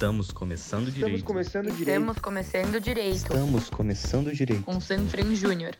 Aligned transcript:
Estamos 0.00 0.30
começando 0.30 0.86
direito. 0.86 1.18
Estamos 1.18 1.22
começando 1.22 1.64
direito. 1.66 1.90
Estamos 1.90 2.18
começando 2.18 2.80
direito. 2.80 3.16
Estamos 3.16 3.68
começando 3.68 4.32
direito. 4.32 4.62
Com 4.62 4.80
Sanfran 4.80 5.34
Júnior. 5.34 5.76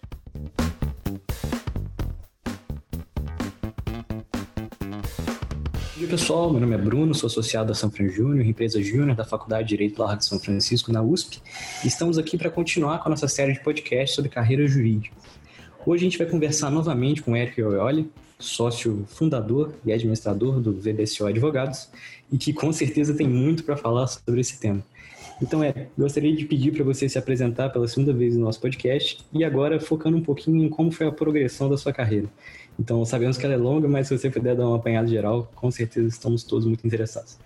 Oi 5.98 6.06
pessoal, 6.06 6.50
meu 6.50 6.60
nome 6.60 6.74
é 6.74 6.78
Bruno, 6.78 7.14
sou 7.14 7.28
associado 7.28 7.72
à 7.72 7.74
Sanfran 7.74 8.10
Júnior, 8.10 8.44
empresa 8.44 8.82
Júnior 8.82 9.16
da 9.16 9.24
Faculdade 9.24 9.62
de 9.62 9.68
Direito 9.70 9.98
Largo 9.98 10.18
de 10.18 10.26
São 10.26 10.38
Francisco, 10.38 10.92
na 10.92 11.00
USP, 11.00 11.40
e 11.82 11.88
estamos 11.88 12.18
aqui 12.18 12.36
para 12.36 12.50
continuar 12.50 12.98
com 12.98 13.08
a 13.08 13.10
nossa 13.12 13.26
série 13.26 13.54
de 13.54 13.60
podcasts 13.60 14.14
sobre 14.14 14.30
carreira 14.30 14.68
jurídica. 14.68 15.16
Hoje 15.86 16.02
a 16.02 16.10
gente 16.10 16.18
vai 16.18 16.26
conversar 16.26 16.70
novamente 16.70 17.22
com 17.22 17.32
o 17.32 17.36
Eric 17.36 17.62
Oioli, 17.62 18.12
sócio 18.40 19.04
fundador 19.06 19.74
e 19.84 19.92
administrador 19.92 20.60
do 20.60 20.72
VBSO 20.72 21.26
Advogados, 21.26 21.88
e 22.32 22.36
que 22.36 22.52
com 22.52 22.72
certeza 22.72 23.14
tem 23.14 23.28
muito 23.28 23.62
para 23.62 23.76
falar 23.76 24.06
sobre 24.06 24.40
esse 24.40 24.58
tema. 24.58 24.82
Então, 25.42 25.64
é, 25.64 25.88
gostaria 25.96 26.34
de 26.34 26.44
pedir 26.44 26.72
para 26.72 26.84
você 26.84 27.08
se 27.08 27.18
apresentar 27.18 27.70
pela 27.70 27.88
segunda 27.88 28.12
vez 28.12 28.36
no 28.36 28.44
nosso 28.44 28.60
podcast 28.60 29.24
e 29.32 29.42
agora 29.42 29.80
focando 29.80 30.16
um 30.16 30.22
pouquinho 30.22 30.64
em 30.64 30.68
como 30.68 30.90
foi 30.90 31.06
a 31.06 31.12
progressão 31.12 31.68
da 31.68 31.78
sua 31.78 31.92
carreira. 31.92 32.28
Então, 32.78 33.04
sabemos 33.04 33.38
que 33.38 33.44
ela 33.44 33.54
é 33.54 33.56
longa, 33.56 33.88
mas 33.88 34.08
se 34.08 34.16
você 34.16 34.30
puder 34.30 34.54
dar 34.54 34.66
uma 34.66 34.76
apanhada 34.76 35.08
geral, 35.08 35.50
com 35.54 35.70
certeza 35.70 36.08
estamos 36.08 36.44
todos 36.44 36.66
muito 36.66 36.86
interessados. 36.86 37.38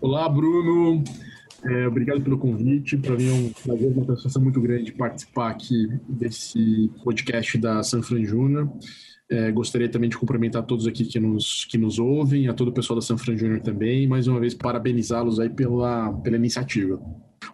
Olá, 0.00 0.28
Bruno. 0.28 1.02
É, 1.66 1.86
obrigado 1.88 2.20
pelo 2.20 2.38
convite. 2.38 2.96
Para 2.96 3.16
mim 3.16 3.28
é 3.28 3.32
um 3.32 3.50
prazer, 3.50 3.92
uma 3.92 4.04
satisfação 4.04 4.42
muito 4.42 4.60
grande 4.60 4.92
participar 4.92 5.50
aqui 5.50 5.88
desse 6.08 6.90
podcast 7.02 7.56
da 7.58 7.82
Sanfran 7.82 8.24
Júnior. 8.24 8.70
É, 9.30 9.50
gostaria 9.50 9.88
também 9.88 10.10
de 10.10 10.18
cumprimentar 10.18 10.62
todos 10.64 10.86
aqui 10.86 11.04
que 11.04 11.18
nos, 11.18 11.64
que 11.64 11.78
nos 11.78 11.98
ouvem, 11.98 12.46
a 12.48 12.52
todo 12.52 12.68
o 12.68 12.72
pessoal 12.72 12.98
da 12.98 13.04
Sanfran 13.04 13.36
Júnior 13.36 13.60
também, 13.60 14.06
mais 14.06 14.28
uma 14.28 14.38
vez 14.38 14.52
parabenizá-los 14.52 15.40
aí 15.40 15.48
pela, 15.48 16.12
pela 16.18 16.36
iniciativa. 16.36 17.00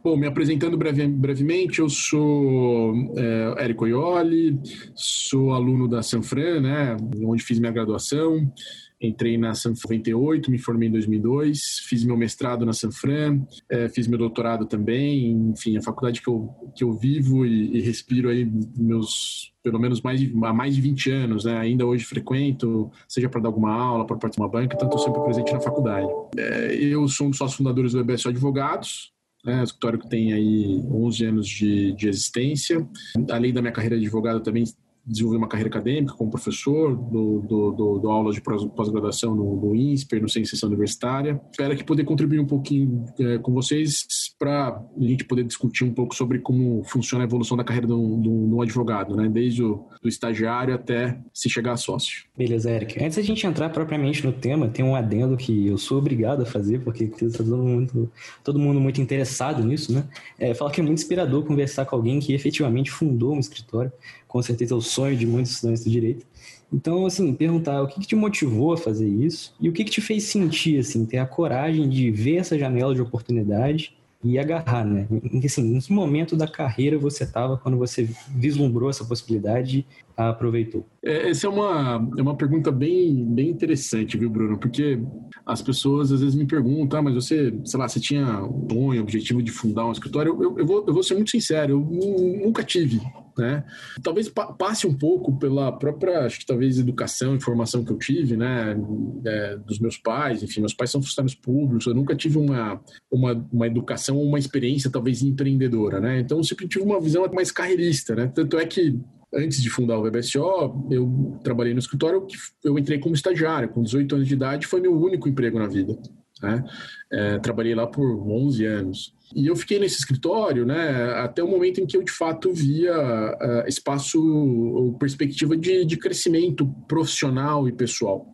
Bom, 0.02 0.16
me 0.16 0.26
apresentando 0.26 0.76
breve, 0.76 1.06
brevemente, 1.06 1.78
eu 1.78 1.88
sou 1.88 2.92
é, 3.16 3.64
Érico 3.64 3.84
Oioli, 3.84 4.58
sou 4.94 5.52
aluno 5.52 5.86
da 5.86 6.02
Sanfran, 6.02 6.60
né, 6.60 6.96
onde 7.22 7.42
fiz 7.42 7.60
minha 7.60 7.72
graduação, 7.72 8.52
entrei 9.00 9.38
na 9.38 9.54
Sanfran 9.54 9.96
98, 9.96 10.50
me 10.50 10.58
formei 10.58 10.88
em 10.88 10.92
2002, 10.92 11.80
fiz 11.88 12.04
meu 12.04 12.16
mestrado 12.16 12.66
na 12.66 12.72
Sanfran, 12.72 13.42
é, 13.68 13.88
fiz 13.88 14.06
meu 14.06 14.18
doutorado 14.18 14.66
também, 14.66 15.32
enfim, 15.50 15.76
a 15.76 15.82
faculdade 15.82 16.20
que 16.20 16.28
eu, 16.28 16.50
que 16.74 16.84
eu 16.84 16.92
vivo 16.92 17.46
e, 17.46 17.78
e 17.78 17.80
respiro 17.80 18.28
aí 18.28 18.50
meus, 18.76 19.52
pelo 19.62 19.78
menos 19.78 20.02
mais 20.02 20.20
de, 20.20 20.32
há 20.44 20.52
mais 20.52 20.74
de 20.74 20.82
20 20.82 21.10
anos, 21.10 21.44
né? 21.44 21.56
ainda 21.56 21.86
hoje 21.86 22.04
frequento, 22.04 22.90
seja 23.08 23.28
para 23.28 23.40
dar 23.40 23.48
alguma 23.48 23.72
aula, 23.72 24.06
para 24.06 24.16
participar 24.16 24.46
de 24.46 24.54
uma 24.54 24.60
banca, 24.60 24.76
estou 24.76 24.98
sempre 24.98 25.22
presente 25.22 25.52
na 25.52 25.60
faculdade. 25.60 26.08
É, 26.36 26.74
eu 26.74 27.08
sou 27.08 27.26
um 27.26 27.30
dos 27.30 27.38
sócios 27.38 27.56
fundadores 27.56 27.92
do 27.92 28.00
EBS 28.00 28.26
Advogados, 28.26 29.12
né, 29.44 29.62
escritório 29.62 29.98
que 29.98 30.08
tem 30.08 30.34
aí 30.34 30.84
11 30.90 31.24
anos 31.24 31.48
de, 31.48 31.92
de 31.92 32.08
existência. 32.08 32.86
Além 33.30 33.52
da 33.52 33.62
minha 33.62 33.72
carreira 33.72 33.98
de 33.98 34.04
advogado, 34.04 34.40
também 34.40 34.64
desenvolvi 35.10 35.38
uma 35.38 35.48
carreira 35.48 35.68
acadêmica 35.68 36.14
como 36.14 36.30
professor, 36.30 36.94
do, 36.94 37.40
do, 37.40 37.72
do, 37.72 37.98
do 37.98 38.10
aula 38.10 38.32
de 38.32 38.40
pós-graduação 38.40 39.34
no, 39.34 39.56
no 39.56 39.74
INSPER, 39.74 40.22
no 40.22 40.28
Ciência 40.28 40.66
Universitária. 40.66 41.40
Espero 41.50 41.76
que 41.76 41.84
poder 41.84 42.04
contribuir 42.04 42.38
um 42.38 42.46
pouquinho 42.46 43.04
é, 43.18 43.38
com 43.38 43.52
vocês 43.52 44.06
para 44.38 44.68
a 44.68 45.02
gente 45.02 45.24
poder 45.24 45.44
discutir 45.44 45.84
um 45.84 45.92
pouco 45.92 46.14
sobre 46.14 46.38
como 46.38 46.82
funciona 46.84 47.24
a 47.24 47.26
evolução 47.26 47.56
da 47.56 47.64
carreira 47.64 47.86
de 47.86 47.92
um, 47.92 48.60
advogado, 48.62 49.16
né? 49.16 49.28
desde 49.28 49.62
o 49.62 49.86
estagiário 50.04 50.74
até 50.74 51.18
se 51.32 51.48
chegar 51.48 51.72
a 51.72 51.76
sócio. 51.76 52.24
Beleza, 52.36 52.70
Eric. 52.70 53.02
Antes 53.02 53.16
da 53.16 53.22
gente 53.22 53.46
entrar 53.46 53.70
propriamente 53.70 54.24
no 54.24 54.32
tema, 54.32 54.68
tem 54.68 54.84
um 54.84 54.94
adendo 54.94 55.36
que 55.36 55.66
eu 55.66 55.78
sou 55.78 55.98
obrigado 55.98 56.42
a 56.42 56.46
fazer, 56.46 56.80
porque 56.80 57.04
está 57.04 57.38
todo 57.38 57.56
mundo, 57.56 58.10
todo 58.44 58.58
mundo 58.58 58.80
muito 58.80 59.00
interessado 59.00 59.64
nisso, 59.64 59.92
né? 59.92 60.04
É, 60.38 60.54
falar 60.54 60.70
que 60.70 60.80
é 60.80 60.84
muito 60.84 60.98
inspirador 60.98 61.44
conversar 61.44 61.84
com 61.84 61.96
alguém 61.96 62.20
que 62.20 62.32
efetivamente 62.32 62.90
fundou 62.90 63.34
um 63.34 63.38
escritório, 63.38 63.92
com 64.30 64.40
certeza 64.40 64.74
é 64.74 64.76
o 64.76 64.80
sonho 65.00 65.16
de 65.16 65.26
muitos 65.26 65.52
estudantes 65.52 65.84
do 65.84 65.90
direito. 65.90 66.26
Então, 66.72 67.06
assim, 67.06 67.34
perguntar 67.34 67.82
o 67.82 67.88
que, 67.88 68.00
que 68.00 68.06
te 68.06 68.14
motivou 68.14 68.72
a 68.72 68.76
fazer 68.76 69.08
isso 69.08 69.54
e 69.60 69.68
o 69.68 69.72
que, 69.72 69.82
que 69.82 69.90
te 69.90 70.00
fez 70.00 70.24
sentir, 70.24 70.78
assim, 70.78 71.04
ter 71.04 71.18
a 71.18 71.26
coragem 71.26 71.88
de 71.88 72.10
ver 72.10 72.36
essa 72.36 72.58
janela 72.58 72.94
de 72.94 73.02
oportunidade 73.02 73.96
e 74.22 74.38
agarrar, 74.38 74.84
né? 74.84 75.08
Assim, 75.44 75.76
em 75.76 75.80
que 75.80 75.92
momento 75.92 76.36
da 76.36 76.46
carreira 76.46 76.98
você 76.98 77.24
estava 77.24 77.56
quando 77.56 77.78
você 77.78 78.08
vislumbrou 78.28 78.90
essa 78.90 79.04
possibilidade 79.04 79.78
e 79.78 79.86
aproveitou? 80.14 80.86
É, 81.02 81.30
essa 81.30 81.46
é 81.46 81.50
uma, 81.50 82.08
é 82.18 82.22
uma 82.22 82.36
pergunta 82.36 82.70
bem, 82.70 83.24
bem 83.24 83.48
interessante, 83.48 84.18
viu, 84.18 84.28
Bruno? 84.28 84.58
Porque 84.58 85.00
as 85.46 85.62
pessoas 85.62 86.12
às 86.12 86.20
vezes 86.20 86.34
me 86.34 86.46
perguntam, 86.46 87.00
ah, 87.00 87.02
mas 87.02 87.14
você, 87.14 87.58
sei 87.64 87.80
lá, 87.80 87.88
você 87.88 87.98
tinha 87.98 88.44
um 88.44 89.00
objetivo 89.00 89.42
de 89.42 89.50
fundar 89.50 89.86
um 89.86 89.92
escritório? 89.92 90.36
Eu, 90.40 90.58
eu, 90.58 90.66
vou, 90.66 90.84
eu 90.86 90.92
vou 90.92 91.02
ser 91.02 91.14
muito 91.14 91.30
sincero, 91.30 91.72
eu 91.72 92.44
nunca 92.44 92.62
tive, 92.62 93.00
né? 93.40 93.64
Talvez 94.02 94.28
passe 94.28 94.86
um 94.86 94.94
pouco 94.94 95.36
pela 95.38 95.72
própria, 95.72 96.20
acho 96.20 96.40
que 96.40 96.46
talvez 96.46 96.78
educação 96.78 97.34
e 97.34 97.40
formação 97.40 97.84
que 97.84 97.90
eu 97.90 97.98
tive, 97.98 98.36
né? 98.36 98.76
É, 99.24 99.56
dos 99.56 99.78
meus 99.78 99.96
pais, 99.96 100.42
enfim, 100.42 100.60
meus 100.60 100.74
pais 100.74 100.90
são 100.90 101.02
funcionários 101.02 101.34
públicos, 101.34 101.86
eu 101.86 101.94
nunca 101.94 102.14
tive 102.14 102.38
uma, 102.38 102.80
uma, 103.10 103.48
uma 103.52 103.66
educação, 103.66 104.20
uma 104.20 104.38
experiência 104.38 104.90
talvez 104.90 105.22
empreendedora, 105.22 106.00
né? 106.00 106.20
Então 106.20 106.38
eu 106.38 106.44
sempre 106.44 106.68
tive 106.68 106.84
uma 106.84 107.00
visão 107.00 107.28
mais 107.32 107.50
carreirista, 107.50 108.14
né? 108.14 108.30
Tanto 108.32 108.58
é 108.58 108.66
que 108.66 108.98
antes 109.32 109.62
de 109.62 109.70
fundar 109.70 109.98
o 109.98 110.02
VBSO, 110.02 110.86
eu 110.90 111.38
trabalhei 111.42 111.72
no 111.72 111.78
escritório, 111.78 112.26
eu 112.64 112.78
entrei 112.78 112.98
como 112.98 113.14
estagiário, 113.14 113.68
com 113.68 113.82
18 113.82 114.16
anos 114.16 114.28
de 114.28 114.34
idade, 114.34 114.66
foi 114.66 114.80
meu 114.80 114.98
único 114.98 115.28
emprego 115.28 115.58
na 115.58 115.66
vida. 115.66 115.96
Né? 116.42 116.64
É, 117.12 117.38
trabalhei 117.38 117.74
lá 117.74 117.86
por 117.86 118.06
11 118.06 118.64
anos. 118.64 119.14
E 119.34 119.46
eu 119.46 119.54
fiquei 119.54 119.78
nesse 119.78 119.98
escritório 119.98 120.66
né, 120.66 121.14
até 121.18 121.42
o 121.42 121.48
momento 121.48 121.80
em 121.80 121.86
que 121.86 121.96
eu, 121.96 122.02
de 122.02 122.10
fato, 122.10 122.52
via 122.52 122.92
uh, 122.92 123.68
espaço 123.68 124.20
ou 124.20 124.94
perspectiva 124.94 125.56
de, 125.56 125.84
de 125.84 125.96
crescimento 125.96 126.66
profissional 126.88 127.68
e 127.68 127.72
pessoal. 127.72 128.26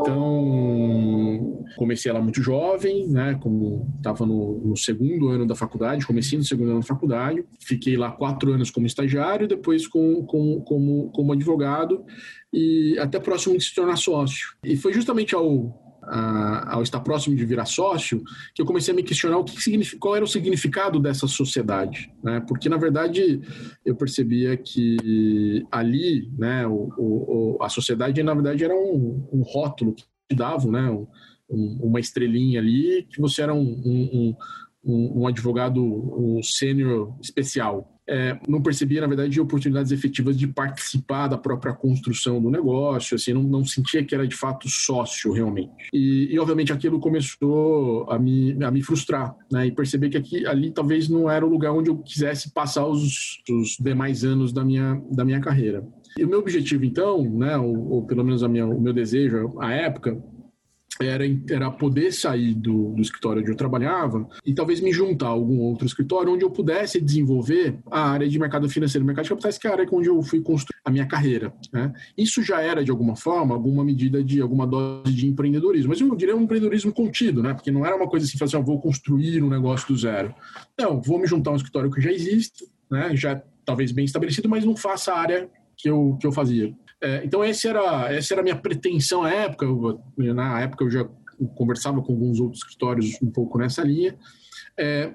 Então, 0.00 1.64
comecei 1.76 2.10
lá 2.10 2.20
muito 2.20 2.42
jovem, 2.42 3.06
né, 3.08 3.38
como 3.42 3.86
estava 3.98 4.24
no, 4.24 4.58
no, 4.68 4.76
segundo 4.76 5.28
ano 5.28 5.46
da 5.46 5.54
faculdade, 5.54 6.06
comecei 6.06 6.38
no 6.38 6.44
segundo 6.44 6.70
ano 6.70 6.80
da 6.80 6.86
faculdade, 6.86 7.44
fiquei 7.60 7.96
lá 7.96 8.10
quatro 8.10 8.50
anos 8.52 8.70
como 8.70 8.86
estagiário, 8.86 9.46
depois 9.46 9.86
com, 9.86 10.24
com, 10.24 10.62
como, 10.62 11.10
como 11.10 11.32
advogado, 11.34 12.04
e 12.50 12.98
até 12.98 13.20
próximo 13.20 13.58
de 13.58 13.64
se 13.64 13.74
tornar 13.74 13.96
sócio. 13.96 14.54
E 14.64 14.76
foi 14.78 14.94
justamente 14.94 15.34
ao 15.34 15.87
ao 16.02 16.82
estar 16.82 17.00
próximo 17.00 17.36
de 17.36 17.44
virar 17.44 17.66
sócio, 17.66 18.22
que 18.54 18.62
eu 18.62 18.66
comecei 18.66 18.92
a 18.92 18.96
me 18.96 19.02
questionar 19.02 19.38
o 19.38 19.44
que 19.44 19.96
qual 19.98 20.16
era 20.16 20.24
o 20.24 20.28
significado 20.28 20.98
dessa 20.98 21.26
sociedade, 21.26 22.10
né? 22.22 22.40
Porque 22.46 22.68
na 22.68 22.76
verdade 22.76 23.40
eu 23.84 23.94
percebia 23.94 24.56
que 24.56 25.64
ali, 25.70 26.30
né, 26.38 26.66
o, 26.66 26.88
o 26.96 27.58
a 27.60 27.68
sociedade 27.68 28.22
na 28.22 28.34
verdade 28.34 28.64
era 28.64 28.74
um, 28.74 29.28
um 29.32 29.42
rótulo 29.42 29.94
que 29.94 30.04
te 30.28 30.36
davam, 30.36 30.70
né, 30.70 30.90
um, 31.50 31.78
uma 31.82 32.00
estrelinha 32.00 32.60
ali 32.60 33.06
que 33.10 33.20
você 33.20 33.42
era 33.42 33.54
um, 33.54 34.34
um, 34.84 35.20
um 35.22 35.26
advogado 35.26 35.82
um 35.82 36.42
sênior 36.42 37.16
especial 37.20 37.97
é, 38.08 38.38
não 38.48 38.62
percebia, 38.62 39.02
na 39.02 39.06
verdade, 39.06 39.40
oportunidades 39.40 39.92
efetivas 39.92 40.36
de 40.36 40.46
participar 40.46 41.28
da 41.28 41.36
própria 41.36 41.74
construção 41.74 42.40
do 42.40 42.50
negócio, 42.50 43.14
assim, 43.14 43.34
não, 43.34 43.42
não 43.42 43.64
sentia 43.64 44.02
que 44.02 44.14
era 44.14 44.26
de 44.26 44.34
fato 44.34 44.68
sócio 44.68 45.32
realmente. 45.32 45.70
E, 45.92 46.28
e, 46.32 46.38
obviamente, 46.38 46.72
aquilo 46.72 46.98
começou 46.98 48.10
a 48.10 48.18
me, 48.18 48.56
a 48.64 48.70
me 48.70 48.82
frustrar, 48.82 49.36
né, 49.52 49.66
e 49.66 49.72
perceber 49.72 50.08
que 50.08 50.16
aqui, 50.16 50.46
ali 50.46 50.70
talvez 50.70 51.08
não 51.08 51.30
era 51.30 51.44
o 51.44 51.50
lugar 51.50 51.72
onde 51.72 51.90
eu 51.90 51.98
quisesse 51.98 52.50
passar 52.52 52.86
os, 52.86 53.42
os 53.50 53.76
demais 53.78 54.24
anos 54.24 54.52
da 54.52 54.64
minha, 54.64 55.00
da 55.10 55.24
minha 55.24 55.40
carreira. 55.40 55.86
E 56.16 56.24
o 56.24 56.28
meu 56.28 56.38
objetivo, 56.38 56.84
então, 56.84 57.22
né, 57.22 57.56
ou, 57.58 57.90
ou 57.90 58.06
pelo 58.06 58.24
menos 58.24 58.42
minha, 58.48 58.66
o 58.66 58.80
meu 58.80 58.92
desejo 58.92 59.54
à 59.60 59.72
época, 59.72 60.18
era, 61.00 61.24
era 61.50 61.70
poder 61.70 62.12
sair 62.12 62.54
do, 62.54 62.92
do 62.94 63.02
escritório 63.02 63.42
onde 63.42 63.50
eu 63.50 63.56
trabalhava 63.56 64.28
e 64.44 64.52
talvez 64.52 64.80
me 64.80 64.92
juntar 64.92 65.26
a 65.26 65.30
algum 65.30 65.58
outro 65.60 65.86
escritório 65.86 66.32
onde 66.32 66.44
eu 66.44 66.50
pudesse 66.50 67.00
desenvolver 67.00 67.78
a 67.90 68.10
área 68.10 68.28
de 68.28 68.38
mercado 68.38 68.68
financeiro, 68.68 69.04
mercado 69.04 69.24
de 69.24 69.30
capitais, 69.30 69.58
que 69.58 69.66
é 69.66 69.70
a 69.70 69.72
área 69.74 69.88
onde 69.90 70.08
eu 70.08 70.22
fui 70.22 70.40
construir 70.40 70.80
a 70.84 70.90
minha 70.90 71.06
carreira. 71.06 71.52
Né? 71.72 71.92
Isso 72.16 72.42
já 72.42 72.60
era, 72.60 72.84
de 72.84 72.90
alguma 72.90 73.16
forma, 73.16 73.54
alguma 73.54 73.84
medida 73.84 74.22
de 74.22 74.40
alguma 74.40 74.66
dose 74.66 75.12
de 75.12 75.26
empreendedorismo, 75.26 75.90
mas 75.90 76.00
eu 76.00 76.14
diria 76.16 76.36
um 76.36 76.42
empreendedorismo 76.42 76.92
contido, 76.92 77.42
né? 77.42 77.54
porque 77.54 77.70
não 77.70 77.84
era 77.84 77.96
uma 77.96 78.08
coisa 78.08 78.26
assim, 78.26 78.42
assim, 78.42 78.62
vou 78.62 78.80
construir 78.80 79.42
um 79.42 79.48
negócio 79.48 79.88
do 79.88 79.96
zero. 79.96 80.34
Não, 80.78 81.00
vou 81.00 81.18
me 81.18 81.26
juntar 81.26 81.50
a 81.50 81.52
um 81.54 81.56
escritório 81.56 81.90
que 81.90 82.00
já 82.00 82.10
existe, 82.10 82.66
né? 82.90 83.14
já 83.14 83.40
talvez 83.64 83.92
bem 83.92 84.04
estabelecido, 84.04 84.48
mas 84.48 84.64
não 84.64 84.76
faça 84.76 85.12
a 85.12 85.18
área 85.18 85.48
que 85.76 85.88
eu, 85.88 86.16
que 86.20 86.26
eu 86.26 86.32
fazia. 86.32 86.74
É, 87.00 87.24
então, 87.24 87.44
essa 87.44 87.68
era, 87.68 88.12
essa 88.12 88.34
era 88.34 88.40
a 88.40 88.44
minha 88.44 88.56
pretensão 88.56 89.22
à 89.22 89.30
época. 89.30 89.64
Eu, 89.64 90.34
na 90.34 90.60
época, 90.60 90.84
eu 90.84 90.90
já 90.90 91.08
conversava 91.54 92.02
com 92.02 92.12
alguns 92.12 92.40
outros 92.40 92.62
escritórios 92.62 93.16
um 93.22 93.30
pouco 93.30 93.58
nessa 93.58 93.82
linha. 93.82 94.16
É, 94.76 95.14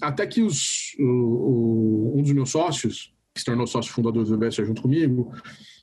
até 0.00 0.26
que 0.26 0.42
os, 0.42 0.94
o, 0.98 1.04
o, 1.04 2.18
um 2.18 2.22
dos 2.22 2.32
meus 2.32 2.50
sócios, 2.50 3.12
que 3.34 3.40
se 3.40 3.46
tornou 3.46 3.66
sócio 3.66 3.92
fundador 3.92 4.24
do 4.24 4.34
UBS 4.34 4.56
junto 4.56 4.82
comigo, 4.82 5.32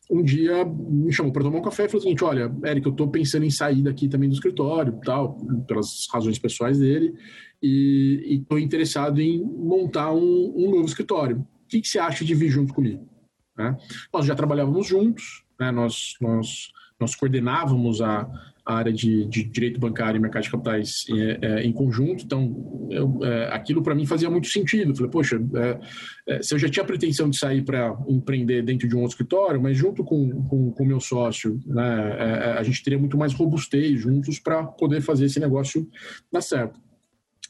um 0.09 0.23
dia 0.23 0.63
me 0.63 1.11
chamou 1.11 1.31
para 1.31 1.43
tomar 1.43 1.59
um 1.59 1.63
café 1.63 1.85
e 1.85 1.87
falou 1.87 1.99
o 1.99 2.03
seguinte: 2.03 2.23
Olha, 2.23 2.53
Eric, 2.63 2.85
eu 2.85 2.91
estou 2.91 3.09
pensando 3.09 3.45
em 3.45 3.49
sair 3.49 3.81
daqui 3.81 4.07
também 4.07 4.29
do 4.29 4.35
escritório, 4.35 4.99
tal, 5.03 5.37
pelas 5.67 6.07
razões 6.11 6.37
pessoais 6.37 6.79
dele, 6.79 7.13
e 7.61 8.39
estou 8.41 8.59
interessado 8.59 9.19
em 9.19 9.43
montar 9.43 10.13
um, 10.13 10.53
um 10.55 10.71
novo 10.71 10.85
escritório. 10.85 11.37
O 11.37 11.67
que, 11.67 11.81
que, 11.81 11.87
você 11.87 11.97
acha 11.97 12.23
de 12.23 12.35
vir 12.35 12.49
junto 12.49 12.73
comigo? 12.73 13.07
Né? 13.57 13.77
Nós 14.13 14.25
já 14.25 14.35
trabalhávamos 14.35 14.87
juntos, 14.87 15.43
né? 15.59 15.71
nós, 15.71 16.15
nós, 16.19 16.71
nós 16.99 17.15
coordenávamos 17.15 18.01
a, 18.01 18.27
a 18.65 18.75
área 18.75 18.91
de, 18.91 19.25
de, 19.25 19.43
direito 19.43 19.79
bancário 19.79 20.17
e 20.17 20.21
mercado 20.21 20.43
de 20.43 20.49
capitais 20.49 21.05
é, 21.09 21.39
é, 21.41 21.63
em 21.63 21.71
conjunto, 21.71 22.23
então 22.23 22.87
eu, 22.89 23.19
é, 23.23 23.53
aquilo 23.53 23.83
para 23.83 23.93
mim 23.93 24.05
fazia 24.05 24.29
muito 24.29 24.47
sentido. 24.47 24.95
Falei, 24.95 25.11
poxa, 25.11 25.39
é, 25.55 25.79
é, 26.27 26.41
se 26.41 26.53
eu 26.55 26.59
já 26.59 26.67
tinha 26.67 26.83
pretensão 26.83 27.29
de 27.29 27.37
sair 27.37 27.63
para 27.63 27.95
empreender 28.07 28.63
dentro 28.63 28.87
de 28.87 28.95
um 28.95 28.99
outro 29.01 29.13
escritório, 29.13 29.61
mas 29.61 29.77
junto 29.77 30.03
com 30.03 30.29
o 30.49 30.71
com, 30.71 30.85
meu 30.85 30.99
sócio, 30.99 31.59
né, 31.65 32.17
é, 32.19 32.57
a 32.57 32.63
gente 32.63 32.83
teria 32.83 32.97
muito 32.97 33.17
mais 33.17 33.33
robustez 33.33 34.01
juntos 34.01 34.39
para 34.39 34.63
poder 34.63 35.01
fazer 35.01 35.25
esse 35.25 35.39
negócio 35.39 35.87
dar 36.31 36.41
certo. 36.41 36.79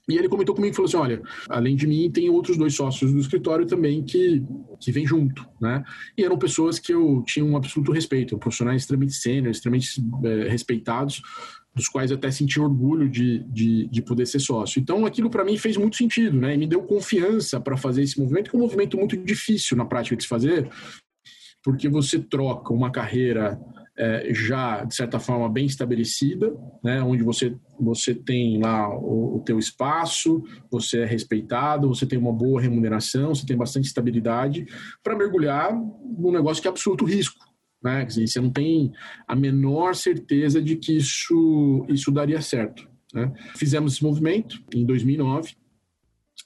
E 0.08 0.18
ele 0.18 0.30
comentou 0.30 0.54
comigo 0.54 0.74
e 0.74 0.76
falou 0.76 0.88
assim: 0.88 0.98
olha, 0.98 1.22
além 1.50 1.76
de 1.76 1.88
mim, 1.88 2.10
tem 2.12 2.30
outros 2.30 2.58
dois 2.58 2.76
sócios 2.76 3.12
do 3.12 3.20
escritório 3.20 3.66
também 3.66 4.04
que, 4.04 4.44
que 4.80 4.92
vêm 4.92 5.06
junto, 5.06 5.48
né? 5.60 5.84
E 6.18 6.24
eram 6.24 6.38
pessoas 6.38 6.78
que 6.78 6.94
eu 6.94 7.24
tinha 7.26 7.44
um 7.44 7.58
absoluto 7.58 7.92
respeito, 7.92 8.38
profissionais 8.38 8.84
extremamente 8.84 9.16
sênior, 9.16 9.52
extremamente 9.52 9.90
é, 10.24 10.48
respeitados, 10.48 11.22
dos 11.74 11.88
quais 11.88 12.12
eu 12.12 12.18
até 12.18 12.30
senti 12.30 12.60
orgulho 12.60 13.10
de, 13.10 13.40
de, 13.50 13.88
de 13.88 14.02
poder 14.02 14.28
ser 14.28 14.40
sócio. 14.40 14.80
Então, 14.80 15.06
aquilo 15.06 15.30
para 15.30 15.44
mim 15.44 15.58
fez 15.58 15.76
muito 15.76 15.98
sentido, 15.98 16.40
né? 16.40 16.54
E 16.54 16.58
me 16.58 16.68
deu 16.68 16.84
confiança 16.84 17.60
para 17.60 17.76
fazer 17.76 18.04
esse 18.04 18.20
movimento, 18.20 18.52
que 18.52 18.56
é 18.56 18.60
um 18.60 18.62
movimento 18.62 18.98
muito 18.98 19.18
difícil 19.18 19.76
na 19.76 19.86
prática 19.86 20.16
de 20.16 20.24
se 20.24 20.30
fazer, 20.30 20.70
porque 21.64 21.90
você 21.90 22.20
troca 22.20 22.72
uma 22.72 22.92
carreira 22.92 23.60
é, 23.98 24.34
já, 24.34 24.84
de 24.84 24.94
certa 24.94 25.20
forma, 25.20 25.50
bem 25.50 25.66
estabelecida, 25.66 26.54
né, 26.84 27.02
onde 27.02 27.24
você, 27.24 27.56
você 27.80 28.14
tem 28.14 28.60
lá 28.62 28.90
o, 28.90 29.38
o 29.38 29.40
teu 29.40 29.58
espaço, 29.58 30.44
você 30.70 31.00
é 31.00 31.06
respeitado, 31.06 31.88
você 31.88 32.06
tem 32.06 32.20
uma 32.20 32.34
boa 32.34 32.62
remuneração, 32.62 33.34
você 33.34 33.46
tem 33.46 33.56
bastante 33.56 33.86
estabilidade, 33.86 34.66
para 35.02 35.16
mergulhar 35.16 35.74
num 35.74 36.32
negócio 36.32 36.62
que 36.62 36.68
é 36.68 36.72
absoluto 36.72 37.06
risco. 37.06 37.40
Né? 37.82 38.04
Dizer, 38.04 38.28
você 38.28 38.42
não 38.42 38.50
tem 38.50 38.92
a 39.28 39.36
menor 39.36 39.96
certeza 39.96 40.62
de 40.62 40.76
que 40.76 40.98
isso, 40.98 41.86
isso 41.88 42.12
daria 42.12 42.42
certo. 42.42 42.90
Né? 43.14 43.32
Fizemos 43.56 43.94
esse 43.94 44.04
movimento 44.04 44.62
em 44.74 44.86
2009, 44.86 45.56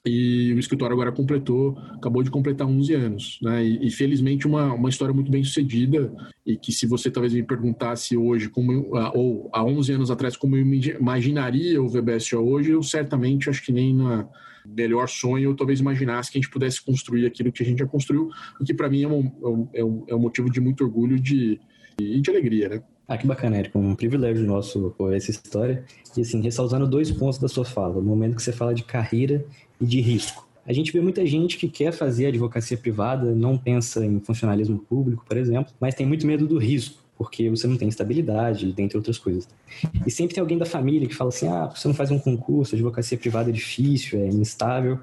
e 0.06 0.54
o 0.54 0.60
escritório 0.60 0.94
agora 0.94 1.12
completou, 1.12 1.78
acabou 1.94 2.24
de 2.24 2.32
completar 2.32 2.66
11 2.66 2.94
anos, 2.94 3.40
né? 3.42 3.66
E, 3.66 3.88
e, 3.88 3.92
felizmente 3.92 4.48
uma, 4.48 4.74
uma 4.74 4.90
história 4.90 5.14
muito 5.14 5.30
bem 5.30 5.44
sucedida 5.44 6.14
e 6.46 6.56
que 6.56 6.72
se 6.72 6.88
você 6.88 7.12
talvez 7.12 7.34
me 7.34 7.44
perguntasse 7.44 8.16
hoje 8.16 8.50
como 8.50 8.96
ah, 8.96 9.12
ou 9.14 9.50
há 9.54 9.64
11 9.64 9.94
anos 9.94 10.12
atrás 10.12 10.38
como 10.38 10.56
eu 10.56 10.66
imaginaria 10.66 11.82
o 11.82 11.90
VBS 11.90 12.34
hoje, 12.34 12.72
eu 12.72 12.82
certamente 12.82 13.50
acho 13.50 13.64
que 13.64 13.74
nem 13.74 13.94
na 13.94 14.28
melhor 14.66 15.08
sonho 15.08 15.50
eu 15.50 15.56
talvez 15.56 15.80
imaginasse 15.80 16.32
que 16.32 16.38
a 16.38 16.42
gente 16.42 16.52
pudesse 16.52 16.82
construir 16.82 17.26
aquilo 17.26 17.52
que 17.52 17.64
a 17.64 17.66
gente 17.66 17.80
já 17.80 17.88
construiu, 17.88 18.30
o 18.60 18.64
que 18.64 18.74
para 18.74 18.90
mim 18.90 19.04
é 19.04 19.08
um, 19.08 19.70
é, 19.74 19.84
um, 19.84 20.04
é 20.08 20.16
um 20.16 20.20
motivo 20.20 20.50
de 20.50 20.62
muito 20.62 20.84
orgulho 20.84 21.20
de, 21.20 21.60
e 22.00 22.22
de 22.22 22.30
alegria, 22.30 22.70
né? 22.70 22.84
Ah, 23.10 23.18
que 23.18 23.26
bacana, 23.26 23.58
Érico. 23.58 23.80
Um 23.80 23.96
privilégio 23.96 24.46
nosso 24.46 24.94
por 24.96 25.16
essa 25.16 25.32
história. 25.32 25.84
E 26.16 26.22
assim, 26.22 26.40
ressaltando 26.42 26.86
dois 26.86 27.10
pontos 27.10 27.40
da 27.40 27.48
sua 27.48 27.66
fala. 27.66 27.96
No 27.96 28.04
momento 28.04 28.36
que 28.36 28.44
você 28.44 28.52
fala 28.52 28.72
de 28.72 28.84
carreira 28.84 29.44
e 29.82 29.86
de 29.86 30.00
risco. 30.00 30.48
A 30.64 30.72
gente 30.72 30.94
vê 30.94 31.02
muita 31.02 31.26
gente 31.26 31.58
que 31.58 31.68
quer 31.68 31.92
fazer 31.92 32.28
advocacia 32.28 32.78
privada, 32.78 33.34
não 33.34 33.58
pensa 33.58 34.06
em 34.06 34.20
funcionalismo 34.20 34.78
público, 34.78 35.26
por 35.28 35.36
exemplo, 35.36 35.74
mas 35.80 35.96
tem 35.96 36.06
muito 36.06 36.28
medo 36.28 36.46
do 36.46 36.60
risco, 36.60 37.04
porque 37.18 37.50
você 37.50 37.66
não 37.66 37.76
tem 37.76 37.88
estabilidade, 37.88 38.72
dentre 38.74 38.96
outras 38.96 39.18
coisas. 39.18 39.50
E 40.06 40.12
sempre 40.12 40.36
tem 40.36 40.42
alguém 40.42 40.60
da 40.60 40.66
família 40.66 41.08
que 41.08 41.16
fala 41.16 41.30
assim: 41.30 41.48
ah, 41.48 41.66
você 41.66 41.88
não 41.88 41.96
faz 41.96 42.12
um 42.12 42.20
concurso, 42.20 42.76
advocacia 42.76 43.18
privada 43.18 43.50
é 43.50 43.54
difícil, 43.54 44.20
é 44.20 44.28
instável. 44.28 45.00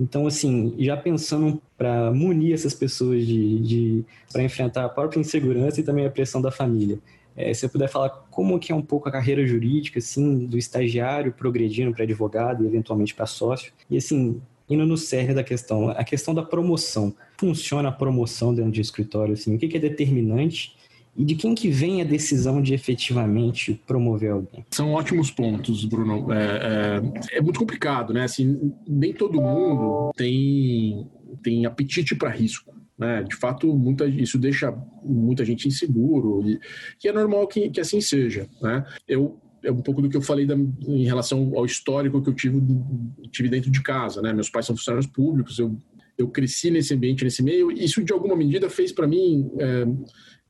Então, 0.00 0.26
assim, 0.26 0.74
já 0.78 0.96
pensando 0.96 1.60
para 1.76 2.10
munir 2.10 2.54
essas 2.54 2.72
pessoas 2.72 3.26
de, 3.26 3.58
de 3.58 4.04
para 4.32 4.42
enfrentar 4.42 4.86
a 4.86 4.88
própria 4.88 5.20
insegurança 5.20 5.78
e 5.78 5.84
também 5.84 6.06
a 6.06 6.10
pressão 6.10 6.40
da 6.40 6.50
família. 6.50 6.98
É, 7.36 7.52
se 7.54 7.64
eu 7.64 7.70
puder 7.70 7.88
falar 7.88 8.10
como 8.30 8.58
que 8.58 8.72
é 8.72 8.74
um 8.74 8.82
pouco 8.82 9.08
a 9.08 9.12
carreira 9.12 9.46
jurídica, 9.46 9.98
assim, 9.98 10.46
do 10.46 10.58
estagiário 10.58 11.32
progredindo 11.32 11.92
para 11.92 12.04
advogado 12.04 12.64
e 12.64 12.66
eventualmente 12.66 13.14
para 13.14 13.26
sócio. 13.26 13.72
E 13.88 13.96
assim, 13.96 14.40
indo 14.68 14.86
no 14.86 14.96
cerne 14.96 15.34
da 15.34 15.42
questão, 15.42 15.90
a 15.90 16.04
questão 16.04 16.34
da 16.34 16.42
promoção. 16.42 17.14
Funciona 17.38 17.88
a 17.88 17.92
promoção 17.92 18.54
dentro 18.54 18.70
de 18.72 18.80
um 18.80 18.82
escritório, 18.82 19.34
assim, 19.34 19.54
o 19.54 19.58
que, 19.58 19.68
que 19.68 19.76
é 19.76 19.80
determinante 19.80 20.76
e 21.16 21.24
de 21.24 21.34
quem 21.34 21.54
que 21.54 21.68
vem 21.68 22.00
a 22.00 22.04
decisão 22.04 22.62
de 22.62 22.72
efetivamente 22.72 23.74
promover 23.86 24.30
alguém? 24.30 24.64
São 24.70 24.92
ótimos 24.92 25.30
pontos, 25.30 25.84
Bruno. 25.84 26.32
É, 26.32 27.00
é, 27.32 27.38
é 27.38 27.40
muito 27.40 27.58
complicado, 27.58 28.12
né? 28.12 28.24
Assim, 28.24 28.72
nem 28.86 29.12
todo 29.12 29.40
mundo 29.40 30.12
tem, 30.16 31.06
tem 31.42 31.66
apetite 31.66 32.14
para 32.14 32.30
risco. 32.30 32.72
Né? 33.00 33.22
De 33.22 33.34
fato, 33.34 33.74
muita, 33.74 34.06
isso 34.06 34.38
deixa 34.38 34.70
muita 35.02 35.42
gente 35.42 35.66
inseguro 35.66 36.46
e, 36.46 36.60
e 37.02 37.08
é 37.08 37.12
normal 37.12 37.48
que, 37.48 37.70
que 37.70 37.80
assim 37.80 37.98
seja. 37.98 38.46
Né? 38.60 38.84
Eu 39.08 39.40
é 39.62 39.70
um 39.70 39.82
pouco 39.82 40.00
do 40.00 40.08
que 40.08 40.16
eu 40.16 40.22
falei 40.22 40.46
da, 40.46 40.54
em 40.54 41.04
relação 41.04 41.52
ao 41.54 41.66
histórico 41.66 42.22
que 42.22 42.30
eu 42.30 42.34
tive, 42.34 42.62
tive 43.30 43.48
dentro 43.48 43.70
de 43.70 43.82
casa, 43.82 44.22
né? 44.22 44.32
Meus 44.32 44.48
pais 44.48 44.64
são 44.64 44.74
funcionários 44.74 45.06
públicos, 45.06 45.58
eu, 45.58 45.76
eu 46.16 46.28
cresci 46.28 46.70
nesse 46.70 46.94
ambiente, 46.94 47.24
nesse 47.24 47.42
meio, 47.42 47.70
isso 47.70 48.02
de 48.02 48.10
alguma 48.10 48.34
medida 48.34 48.70
fez 48.70 48.90
para 48.90 49.06
mim 49.06 49.50
é, 49.58 49.86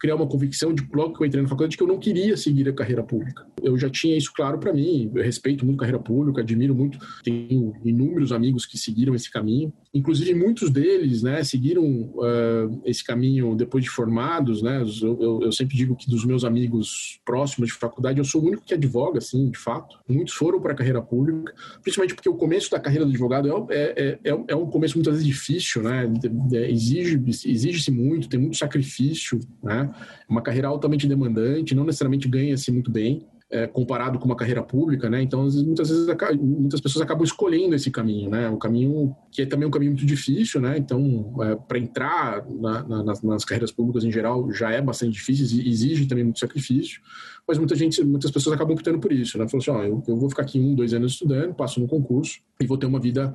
criar 0.01 0.17
uma 0.17 0.27
convicção 0.27 0.73
de 0.73 0.83
logo 0.95 1.15
que 1.15 1.23
eu 1.23 1.27
entrei 1.27 1.43
na 1.43 1.49
faculdade 1.49 1.73
de 1.73 1.77
que 1.77 1.83
eu 1.83 1.87
não 1.87 1.99
queria 1.99 2.35
seguir 2.35 2.67
a 2.67 2.73
carreira 2.73 3.03
pública. 3.03 3.47
Eu 3.63 3.77
já 3.77 3.91
tinha 3.91 4.17
isso 4.17 4.33
claro 4.35 4.59
para 4.59 4.73
mim. 4.73 5.13
Eu 5.15 5.23
respeito 5.23 5.65
muito 5.65 5.77
a 5.77 5.81
carreira 5.81 6.03
pública, 6.03 6.41
admiro 6.41 6.75
muito, 6.75 6.99
tenho 7.23 7.75
inúmeros 7.85 8.33
amigos 8.33 8.65
que 8.65 8.79
seguiram 8.79 9.15
esse 9.15 9.31
caminho. 9.31 9.71
Inclusive 9.93 10.35
muitos 10.35 10.71
deles, 10.71 11.23
né, 11.23 11.45
seguiram 11.45 11.85
uh, 11.85 12.81
esse 12.85 13.05
caminho 13.05 13.55
depois 13.55 13.85
de 13.85 13.91
formados, 13.91 14.63
né? 14.63 14.83
Eu, 15.03 15.21
eu, 15.21 15.43
eu, 15.43 15.53
sempre 15.53 15.77
digo 15.77 15.95
que 15.95 16.09
dos 16.09 16.25
meus 16.25 16.45
amigos 16.45 17.21
próximos 17.25 17.69
de 17.69 17.75
faculdade, 17.75 18.19
eu 18.19 18.25
sou 18.25 18.41
o 18.41 18.47
único 18.47 18.65
que 18.65 18.73
advoga, 18.73 19.19
assim, 19.19 19.51
de 19.51 19.59
fato. 19.59 19.99
Muitos 20.09 20.33
foram 20.33 20.61
para 20.61 20.73
a 20.73 20.77
carreira 20.77 21.03
pública, 21.03 21.53
principalmente 21.83 22.15
porque 22.15 22.29
o 22.29 22.35
começo 22.35 22.71
da 22.71 22.81
carreira 22.81 23.05
do 23.05 23.11
advogado 23.11 23.67
é, 23.71 23.75
é, 23.75 24.19
é, 24.25 24.45
é 24.49 24.57
um 24.57 24.67
começo 24.67 24.97
muitas 24.97 25.15
vezes 25.15 25.27
difícil, 25.27 25.83
né? 25.83 26.11
É, 26.55 26.71
exige 26.71 27.21
exige-se 27.29 27.91
muito, 27.91 28.29
tem 28.29 28.41
muito 28.41 28.57
sacrifício, 28.57 29.41
né? 29.63 29.90
Uma 30.29 30.43
carreira 30.43 30.69
altamente 30.69 31.07
demandante, 31.07 31.75
não 31.75 31.85
necessariamente 31.85 32.29
ganha-se 32.29 32.71
muito 32.71 32.91
bem. 32.91 33.27
É, 33.53 33.67
comparado 33.67 34.17
com 34.17 34.27
uma 34.27 34.37
carreira 34.37 34.63
pública, 34.63 35.11
né? 35.11 35.21
Então, 35.21 35.43
muitas 35.43 35.89
vezes, 35.89 36.07
muitas 36.41 36.81
pessoas 36.81 37.03
acabam 37.03 37.25
escolhendo 37.25 37.75
esse 37.75 37.91
caminho, 37.91 38.31
né? 38.31 38.49
O 38.49 38.57
caminho 38.57 39.17
que 39.33 39.43
é 39.43 39.47
também 39.47 39.67
um 39.67 39.73
caminho 39.73 39.91
muito 39.91 40.07
difícil, 40.07 40.61
né? 40.61 40.79
Então, 40.79 41.35
é, 41.43 41.57
para 41.57 41.77
entrar 41.77 42.47
na, 42.49 42.85
na, 42.85 43.03
nas, 43.03 43.23
nas, 43.23 43.45
carreiras 43.45 43.73
públicas 43.73 44.05
em 44.05 44.13
geral 44.13 44.53
já 44.53 44.71
é 44.71 44.81
bastante 44.81 45.15
difícil, 45.15 45.45
exige 45.67 46.07
também 46.07 46.23
muito 46.23 46.39
sacrifício 46.39 47.01
mas 47.51 47.59
muita 47.59 47.75
gente, 47.75 48.05
muitas 48.05 48.31
pessoas 48.31 48.55
acabam 48.55 48.75
optando 48.75 49.01
por 49.01 49.11
isso, 49.11 49.37
né? 49.37 49.49
Falam 49.49 49.61
assim, 49.61 49.71
ó, 49.73 49.83
eu, 49.83 50.01
eu 50.07 50.17
vou 50.17 50.31
ficar 50.31 50.43
aqui 50.43 50.61
um, 50.61 50.73
dois 50.73 50.95
anos 50.95 51.15
estudando, 51.15 51.53
passo 51.53 51.81
no 51.81 51.89
concurso 51.89 52.39
e 52.61 52.67
vou 52.67 52.79
ter 52.79 52.87
uma 52.87 53.01
vida 53.01 53.35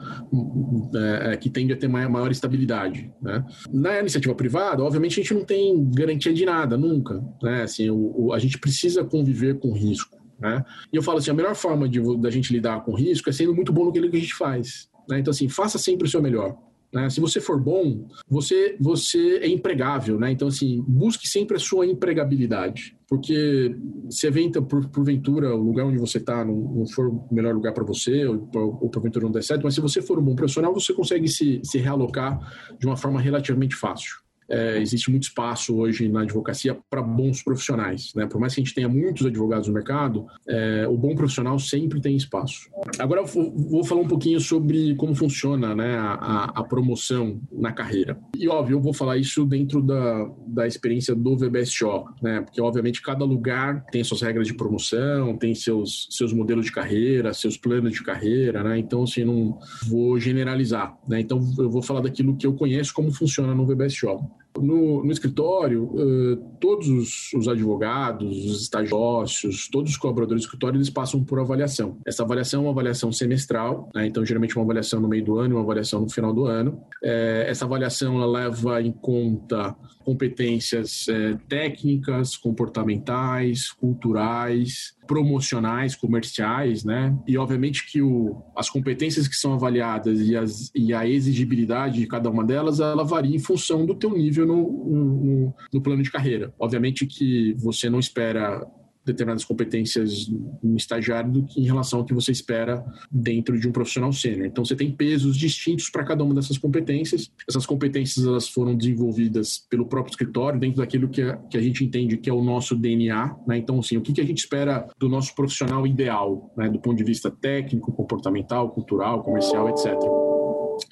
é, 0.95 1.33
é, 1.33 1.37
que 1.37 1.49
tende 1.49 1.73
a 1.73 1.75
ter 1.75 1.89
maior, 1.89 2.09
maior 2.09 2.31
estabilidade, 2.31 3.11
né? 3.21 3.45
Na 3.69 3.99
iniciativa 3.99 4.33
privada, 4.33 4.81
obviamente, 4.81 5.19
a 5.19 5.23
gente 5.23 5.33
não 5.33 5.43
tem 5.43 5.91
garantia 5.91 6.33
de 6.33 6.45
nada, 6.45 6.77
nunca, 6.77 7.21
né? 7.43 7.63
Assim, 7.63 7.89
o, 7.89 8.27
o, 8.27 8.33
a 8.33 8.39
gente 8.39 8.57
precisa 8.57 9.03
conviver 9.03 9.59
com 9.59 9.73
risco, 9.73 10.17
né? 10.39 10.63
E 10.93 10.95
eu 10.95 11.03
falo 11.03 11.17
assim, 11.17 11.31
a 11.31 11.33
melhor 11.33 11.55
forma 11.55 11.89
de 11.89 11.99
da 12.17 12.29
gente 12.29 12.53
lidar 12.53 12.85
com 12.85 12.95
risco 12.95 13.29
é 13.29 13.33
sendo 13.33 13.53
muito 13.53 13.73
bom 13.73 13.83
no 13.83 13.91
que 13.91 13.99
a 13.99 14.01
gente 14.01 14.35
faz, 14.35 14.87
né? 15.09 15.19
Então, 15.19 15.31
assim, 15.31 15.49
faça 15.49 15.77
sempre 15.77 16.07
o 16.07 16.09
seu 16.09 16.21
melhor. 16.21 16.57
Né? 16.95 17.09
Se 17.09 17.19
você 17.19 17.41
for 17.41 17.59
bom, 17.59 18.07
você, 18.25 18.77
você 18.79 19.39
é 19.41 19.47
empregável, 19.49 20.17
né? 20.17 20.31
Então, 20.31 20.47
assim, 20.47 20.81
busque 20.87 21.27
sempre 21.27 21.57
a 21.57 21.59
sua 21.59 21.85
empregabilidade. 21.85 22.94
Porque 23.07 23.75
se 24.09 24.27
eventa, 24.27 24.61
por, 24.61 24.89
porventura, 24.89 25.55
o 25.55 25.61
lugar 25.61 25.85
onde 25.85 25.97
você 25.97 26.17
está 26.17 26.43
não, 26.43 26.55
não, 26.55 26.87
for 26.87 27.07
o 27.07 27.27
melhor 27.31 27.53
lugar 27.53 27.73
para 27.73 27.83
você, 27.83 28.25
ou, 28.25 28.49
ou 28.55 28.89
porventura 28.89 29.25
não 29.25 29.31
der 29.31 29.43
certo, 29.43 29.63
mas 29.63 29.75
se 29.75 29.81
você 29.81 30.01
for 30.01 30.17
um 30.17 30.23
bom 30.23 30.35
profissional, 30.35 30.73
você 30.73 30.93
consegue 30.93 31.27
se, 31.27 31.61
se 31.63 31.77
realocar 31.77 32.39
de 32.79 32.85
uma 32.85 32.97
forma 32.97 33.21
relativamente 33.21 33.75
fácil 33.75 34.24
é, 34.49 34.79
existe 34.79 35.09
muito 35.09 35.23
espaço 35.23 35.75
hoje 35.75 36.07
na 36.07 36.21
advocacia 36.21 36.77
para 36.89 37.01
bons 37.01 37.41
profissionais. 37.43 38.13
Né? 38.15 38.27
Por 38.27 38.39
mais 38.39 38.53
que 38.53 38.61
a 38.61 38.63
gente 38.63 38.73
tenha 38.73 38.89
muitos 38.89 39.25
advogados 39.25 39.67
no 39.67 39.73
mercado, 39.73 40.25
é, 40.47 40.87
o 40.87 40.97
bom 40.97 41.15
profissional 41.15 41.57
sempre 41.59 41.99
tem 41.99 42.15
espaço. 42.15 42.69
Agora 42.99 43.21
eu 43.21 43.25
vou, 43.25 43.83
falar 43.83 44.01
um 44.01 44.07
pouquinho 44.07 44.39
sobre 44.39 44.95
como 44.95 45.15
funciona 45.15 45.75
né, 45.75 45.97
a, 45.97 46.51
a, 46.55 46.63
promoção 46.63 47.39
na 47.51 47.71
carreira. 47.71 48.17
E 48.37 48.47
óbvio, 48.47 48.77
eu 48.77 48.81
vou 48.81 48.93
falar 48.93 49.17
isso 49.17 49.45
dentro 49.45 49.81
da, 49.81 50.29
da 50.47 50.67
experiência 50.67 51.15
do 51.15 51.37
VBSO, 51.37 52.05
né? 52.21 52.41
porque 52.41 52.61
obviamente 52.61 53.01
cada 53.01 53.25
lugar 53.25 53.85
tem 53.91 54.03
suas 54.03 54.21
regras 54.21 54.47
de 54.47 54.53
promoção, 54.53 55.37
tem 55.37 55.53
seus, 55.55 56.07
seus 56.11 56.33
modelos 56.33 56.65
de 56.65 56.71
carreira, 56.71 57.33
seus 57.33 57.57
planos 57.57 57.93
de 57.93 58.03
carreira, 58.03 58.63
né? 58.63 58.77
então 58.77 59.03
assim, 59.03 59.23
não 59.23 59.57
vou 59.87 60.19
generalizar. 60.19 60.97
Né? 61.07 61.21
Então 61.21 61.39
eu 61.57 61.69
vou 61.69 61.81
falar 61.81 62.01
daquilo 62.01 62.35
que 62.35 62.45
eu 62.45 62.53
conheço 62.53 62.93
como 62.93 63.11
funciona 63.11 63.53
no 63.53 63.65
VBSO. 63.65 64.34
No, 64.57 65.03
no 65.03 65.11
escritório, 65.11 65.83
uh, 65.83 66.37
todos 66.59 66.87
os, 66.87 67.33
os, 67.33 67.47
advogados, 67.47 68.45
os 68.45 68.61
estagiários, 68.61 69.67
todos 69.71 69.91
os 69.91 69.97
colaboradores 69.97 70.43
do 70.43 70.45
escritório, 70.45 70.77
eles 70.77 70.89
passam 70.89 71.23
por 71.23 71.39
avaliação. 71.39 71.97
Essa 72.05 72.23
avaliação 72.23 72.61
é 72.61 72.63
uma 72.63 72.71
avaliação 72.71 73.11
semestral, 73.11 73.89
né? 73.93 74.07
então 74.07 74.25
geralmente 74.25 74.55
uma 74.55 74.63
avaliação 74.63 74.99
no 74.99 75.07
meio 75.07 75.25
do 75.25 75.37
ano 75.37 75.53
e 75.53 75.53
uma 75.55 75.63
avaliação 75.63 76.01
no 76.01 76.09
final 76.09 76.33
do 76.33 76.45
ano. 76.45 76.81
É, 77.03 77.45
essa 77.49 77.65
avaliação 77.65 78.17
leva 78.25 78.81
em 78.81 78.91
conta 78.91 79.75
competências 80.05 81.07
é, 81.09 81.35
técnicas, 81.49 82.37
comportamentais, 82.37 83.71
culturais, 83.71 84.95
promocionais, 85.07 85.95
comerciais, 85.95 86.83
né? 86.83 87.17
E 87.27 87.37
obviamente 87.37 87.85
que 87.85 88.01
o, 88.01 88.41
as 88.55 88.69
competências 88.69 89.27
que 89.27 89.35
são 89.35 89.53
avaliadas 89.53 90.21
e, 90.21 90.35
as, 90.35 90.71
e 90.75 90.93
a 90.93 91.07
exigibilidade 91.07 91.99
de 91.99 92.07
cada 92.07 92.29
uma 92.29 92.43
delas, 92.43 92.79
ela 92.79 93.03
varia 93.03 93.35
em 93.35 93.39
função 93.39 93.85
do 93.85 93.95
teu 93.95 94.11
nível 94.11 94.45
no, 94.45 94.55
no, 94.55 95.53
no 95.73 95.81
plano 95.81 96.03
de 96.03 96.11
carreira. 96.11 96.53
Obviamente 96.59 97.05
que 97.05 97.53
você 97.57 97.89
não 97.89 97.99
espera 97.99 98.65
determinadas 99.05 99.45
competências 99.45 100.27
no 100.63 100.75
estagiário 100.75 101.31
do 101.31 101.43
que 101.45 101.61
em 101.61 101.65
relação 101.65 101.99
ao 101.99 102.05
que 102.05 102.13
você 102.13 102.31
espera 102.31 102.83
dentro 103.11 103.59
de 103.59 103.67
um 103.67 103.71
profissional 103.71 104.11
sênior. 104.11 104.47
Então 104.47 104.65
você 104.65 104.75
tem 104.75 104.91
pesos 104.91 105.37
distintos 105.37 105.89
para 105.89 106.03
cada 106.03 106.23
uma 106.23 106.33
dessas 106.33 106.57
competências. 106.57 107.31
Essas 107.47 107.65
competências 107.65 108.25
elas 108.25 108.47
foram 108.47 108.75
desenvolvidas 108.75 109.65
pelo 109.69 109.85
próprio 109.85 110.11
escritório 110.11 110.59
dentro 110.59 110.77
daquilo 110.77 111.09
que 111.09 111.21
a, 111.21 111.37
que 111.37 111.57
a 111.57 111.61
gente 111.61 111.83
entende 111.83 112.17
que 112.17 112.29
é 112.29 112.33
o 112.33 112.43
nosso 112.43 112.75
DNA. 112.75 113.35
Né? 113.47 113.57
Então 113.57 113.79
assim, 113.79 113.97
o 113.97 114.01
que, 114.01 114.13
que 114.13 114.21
a 114.21 114.25
gente 114.25 114.39
espera 114.39 114.87
do 114.99 115.07
nosso 115.07 115.35
profissional 115.35 115.85
ideal, 115.85 116.51
né? 116.57 116.69
do 116.69 116.79
ponto 116.79 116.97
de 116.97 117.03
vista 117.03 117.29
técnico, 117.29 117.91
comportamental, 117.91 118.69
cultural, 118.71 119.23
comercial, 119.23 119.69
etc. 119.69 119.93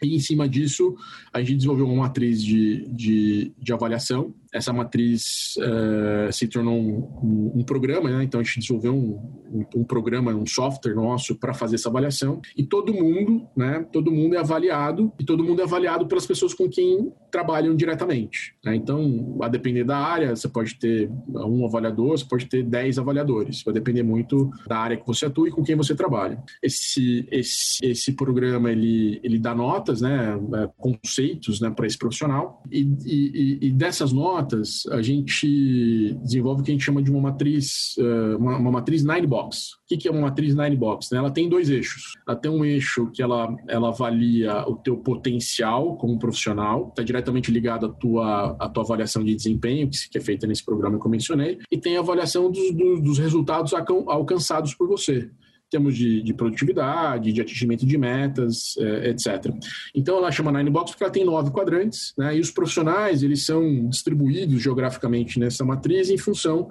E 0.02 0.16
em 0.16 0.20
cima 0.20 0.48
disso, 0.48 0.96
a 1.32 1.42
gente 1.42 1.56
desenvolveu 1.56 1.86
uma 1.88 2.04
matriz 2.04 2.42
de, 2.42 2.88
de, 2.90 3.54
de 3.58 3.74
avaliação 3.74 4.34
essa 4.54 4.72
matriz 4.72 5.56
uh, 5.58 6.32
se 6.32 6.48
tornou 6.48 6.76
um, 6.76 7.10
um, 7.24 7.52
um 7.56 7.64
programa, 7.64 8.10
né? 8.12 8.24
então 8.24 8.40
a 8.40 8.44
gente 8.44 8.60
desenvolveu 8.60 8.94
um, 8.94 9.66
um 9.76 9.84
programa, 9.84 10.32
um 10.32 10.46
software 10.46 10.94
nosso 10.94 11.36
para 11.36 11.56
fazer 11.56 11.76
essa 11.76 11.90
avaliação 11.90 12.40
e 12.56 12.64
todo 12.64 12.94
mundo, 12.94 13.48
né? 13.56 13.86
Todo 13.92 14.12
mundo 14.12 14.36
é 14.36 14.40
avaliado 14.40 15.12
e 15.20 15.26
todo 15.26 15.44
mundo 15.44 15.62
é 15.62 15.64
avaliado 15.64 16.06
pelas 16.06 16.26
pessoas 16.26 16.54
com 16.54 16.70
quem 16.70 17.12
trabalham 17.32 17.76
diretamente. 17.76 18.56
Né? 18.64 18.76
Então, 18.76 19.38
a 19.42 19.48
depender 19.48 19.84
da 19.84 19.98
área, 19.98 20.36
você 20.36 20.48
pode 20.48 20.76
ter 20.76 21.10
um 21.30 21.66
avaliador, 21.66 22.12
você 22.12 22.26
pode 22.26 22.46
ter 22.46 22.64
dez 22.64 23.00
avaliadores. 23.00 23.64
Vai 23.64 23.74
depender 23.74 24.04
muito 24.04 24.52
da 24.68 24.78
área 24.78 24.98
que 24.98 25.06
você 25.06 25.26
atua 25.26 25.48
e 25.48 25.52
com 25.52 25.64
quem 25.64 25.76
você 25.76 25.96
trabalha. 25.96 26.42
Esse 26.62 27.28
esse, 27.32 27.80
esse 27.84 28.14
programa 28.14 28.72
ele 28.72 29.20
ele 29.24 29.40
dá 29.40 29.56
notas, 29.56 30.02
né? 30.02 30.40
É, 30.56 30.70
conceitos, 30.78 31.60
né? 31.60 31.72
Para 31.72 31.88
esse 31.88 31.98
profissional 31.98 32.62
e, 32.72 32.82
e, 33.06 33.68
e 33.68 33.72
dessas 33.72 34.12
notas 34.12 34.43
notas, 34.44 34.86
a 34.92 35.02
gente 35.02 36.14
desenvolve 36.22 36.62
o 36.62 36.64
que 36.64 36.72
a 36.72 36.74
gente 36.74 36.84
chama 36.84 37.02
de 37.02 37.10
uma 37.10 37.22
matriz, 37.22 37.96
eh, 37.98 38.36
uma, 38.36 38.72
matriz 38.72 39.04
nine 39.04 39.26
box. 39.26 39.76
O 39.76 39.98
que 39.98 40.08
é 40.08 40.12
uma 40.12 40.22
matriz 40.22 40.56
nine 40.56 40.76
box? 40.76 41.10
Né? 41.12 41.18
Ela 41.18 41.32
tem 41.32 41.48
dois 41.48 41.70
eixos. 41.70 42.14
Ela 42.28 42.38
tem 42.38 42.52
um 42.52 42.66
eixo 42.66 43.10
que 43.12 43.22
ela, 43.22 43.56
ela 43.68 43.90
avalia 43.90 44.68
o 44.68 44.76
teu 44.76 44.98
potencial 44.98 45.96
como 45.98 46.20
profissional, 46.20 46.90
está 46.90 47.04
diretamente 47.04 47.52
ligado 47.52 47.86
à 47.86 47.90
tua, 47.90 48.56
à 48.60 48.70
tua 48.70 48.84
avaliação 48.84 49.24
de 49.24 49.34
desempenho, 49.36 49.90
que 50.12 50.18
é 50.18 50.22
feita 50.22 50.46
nesse 50.46 50.64
programa 50.64 51.00
que 51.00 51.06
eu 51.06 51.12
mencionei, 51.12 51.60
e 51.72 51.78
tem 51.78 51.98
a 51.98 52.00
avaliação 52.00 52.52
dos, 52.52 52.72
dos 53.02 53.18
resultados 53.18 53.74
alcançados 53.74 54.74
por 54.74 54.88
você 54.88 55.30
termos 55.74 55.98
de, 55.98 56.22
de, 56.22 56.34
produtividade, 56.34 57.34
de 57.34 57.42
atingimento 57.42 57.86
de 57.86 57.98
metas, 57.98 58.78
é, 58.78 59.10
etc. 59.10 59.54
Então 59.94 60.18
ela 60.18 60.32
chama 60.32 60.52
Nine 60.52 60.70
Box 60.70 60.92
porque 60.92 61.04
ela 61.04 61.12
tem 61.12 61.26
nove 61.26 61.52
quadrantes, 61.52 62.14
né? 62.18 62.38
E 62.38 62.40
os 62.40 62.52
profissionais 62.52 63.24
eles 63.24 63.46
são 63.46 63.90
distribuídos 63.90 64.62
geograficamente 64.62 65.40
nessa 65.40 65.66
matriz 65.66 66.10
em 66.10 66.18
função 66.18 66.68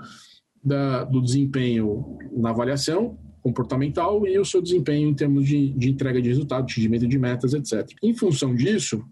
da, 0.65 1.05
do 1.05 1.21
desempenho 1.21 2.17
na 2.33 2.51
avaliação 2.51 3.19
comportamental 3.43 4.25
e 4.27 4.39
o 4.39 4.45
seu 4.45 4.63
desempenho 4.63 5.09
em 5.09 5.15
termos 5.15 5.45
de, 5.47 5.71
de 5.71 5.91
entrega 5.91 6.23
de 6.23 6.29
resultado, 6.29 6.63
atingimento 6.63 7.09
de 7.09 7.19
metas, 7.19 7.53
etc. 7.53 7.91
Em 8.01 8.15
função 8.15 8.55
disso, 8.55 9.05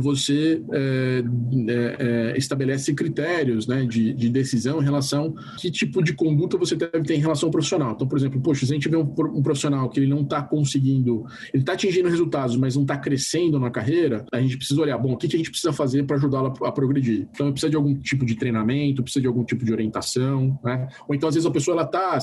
você 0.00 0.62
é, 0.72 1.24
é, 1.68 2.38
estabelece 2.38 2.94
critérios 2.94 3.66
né, 3.66 3.84
de, 3.84 4.12
de, 4.12 4.28
decisão 4.28 4.80
em 4.80 4.84
relação 4.84 5.34
a 5.36 5.56
que 5.56 5.70
tipo 5.70 6.02
de 6.02 6.12
conduta 6.12 6.56
você 6.58 6.74
deve 6.74 7.02
ter 7.02 7.14
em 7.14 7.20
relação 7.20 7.48
ao 7.48 7.50
profissional. 7.52 7.92
Então, 7.92 8.06
por 8.06 8.18
exemplo, 8.18 8.40
poxa, 8.40 8.66
se 8.66 8.72
a 8.72 8.74
gente 8.74 8.88
vê 8.88 8.96
um, 8.96 9.02
um 9.02 9.42
profissional 9.42 9.88
que 9.88 10.00
ele 10.00 10.08
não 10.08 10.22
está 10.22 10.42
conseguindo, 10.42 11.24
ele 11.52 11.62
está 11.62 11.74
atingindo 11.74 12.08
resultados, 12.08 12.56
mas 12.56 12.74
não 12.74 12.82
está 12.82 12.96
crescendo 12.96 13.58
na 13.58 13.70
carreira, 13.70 14.24
a 14.32 14.40
gente 14.40 14.56
precisa 14.56 14.80
olhar, 14.80 14.98
bom, 14.98 15.12
o 15.12 15.16
que, 15.16 15.28
que 15.28 15.36
a 15.36 15.38
gente 15.38 15.50
precisa 15.50 15.72
fazer 15.72 16.04
para 16.04 16.16
ajudá-lo 16.16 16.52
a, 16.62 16.68
a, 16.68 16.72
progredir? 16.72 17.28
Então, 17.32 17.52
precisa 17.52 17.70
de 17.70 17.76
algum 17.76 17.94
tipo 17.94 18.26
de 18.26 18.34
treinamento, 18.34 19.02
precisa 19.02 19.20
de 19.20 19.28
algum 19.28 19.44
tipo 19.44 19.64
de 19.64 19.72
orientação, 19.72 20.58
né? 20.64 20.88
Ou 21.08 21.14
então, 21.14 21.28
às 21.28 21.34
vezes, 21.34 21.46
a 21.46 21.52
pessoa 21.52 21.74
ela 21.76 21.84
está 21.84 22.18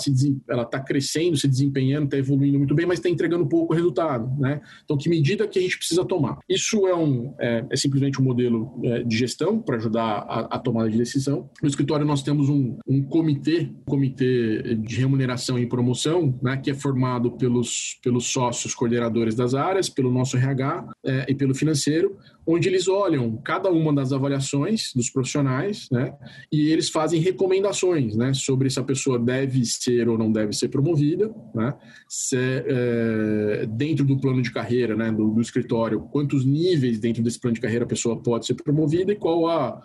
ela 0.49 0.65
tá 0.65 0.79
crescendo, 0.79 1.37
se 1.37 1.47
desempenhando, 1.47 2.05
está 2.05 2.17
evoluindo 2.17 2.57
muito 2.57 2.75
bem, 2.75 2.85
mas 2.85 2.99
está 2.99 3.09
entregando 3.09 3.45
pouco 3.47 3.73
resultado, 3.73 4.29
né? 4.39 4.61
Então, 4.83 4.97
que 4.97 5.09
medida 5.09 5.47
que 5.47 5.57
a 5.57 5.61
gente 5.61 5.77
precisa 5.77 6.03
tomar? 6.03 6.39
Isso 6.49 6.87
é 6.87 6.95
um 6.95 7.33
é, 7.39 7.60
é, 7.69 7.75
simplesmente 7.75 8.21
um 8.21 8.23
modelo 8.23 8.79
é, 8.83 9.03
de 9.03 9.17
gestão 9.17 9.59
para 9.59 9.77
ajudar 9.77 10.01
a, 10.01 10.55
a, 10.55 10.59
tomada 10.59 10.89
de 10.89 10.97
decisão. 10.97 11.49
No 11.61 11.67
escritório 11.67 12.05
nós 12.05 12.23
temos 12.23 12.49
um, 12.49 12.77
um 12.87 13.03
comitê, 13.03 13.69
um 13.87 13.91
comitê 13.91 14.75
de 14.75 14.95
remuneração 14.97 15.57
e 15.57 15.65
promoção, 15.65 16.37
né, 16.41 16.57
que 16.57 16.71
é 16.71 16.73
formado 16.73 17.31
pelos, 17.31 17.99
pelos 18.03 18.31
sócios 18.31 18.73
coordenadores 18.73 19.35
das 19.35 19.53
áreas, 19.53 19.89
pelo 19.89 20.11
nosso 20.11 20.37
RH 20.37 20.93
é, 21.05 21.25
e 21.29 21.35
pelo 21.35 21.53
financeiro, 21.53 22.17
onde 22.45 22.67
eles 22.67 22.87
olham 22.87 23.37
cada 23.37 23.69
uma 23.69 23.93
das 23.93 24.11
avaliações 24.11 24.91
dos 24.95 25.09
profissionais, 25.09 25.87
né, 25.91 26.13
e 26.51 26.69
eles 26.71 26.89
fazem 26.89 27.19
recomendações, 27.19 28.15
né, 28.15 28.33
sobre 28.33 28.69
se 28.69 28.79
a 28.79 28.83
pessoa 28.83 29.19
deve 29.19 29.63
ser 29.65 30.09
ou 30.09 30.17
não 30.17 30.31
deve 30.31 30.53
ser 30.53 30.69
promovida, 30.69 31.33
né, 31.53 31.73
se, 32.07 32.37
é, 32.37 33.65
dentro 33.67 34.05
do 34.05 34.19
plano 34.19 34.41
de 34.41 34.51
carreira, 34.51 34.95
né, 34.95 35.11
do, 35.11 35.29
do 35.29 35.41
escritório, 35.41 36.01
quantos 36.11 36.45
níveis 36.45 36.99
dentro 36.99 37.21
desse 37.21 37.39
plano 37.39 37.55
de 37.55 37.61
carreira 37.61 37.85
a 37.85 37.87
pessoa 37.87 38.21
pode 38.21 38.45
ser 38.45 38.55
promovida 38.55 39.11
e 39.11 39.15
qual 39.15 39.47
a 39.47 39.81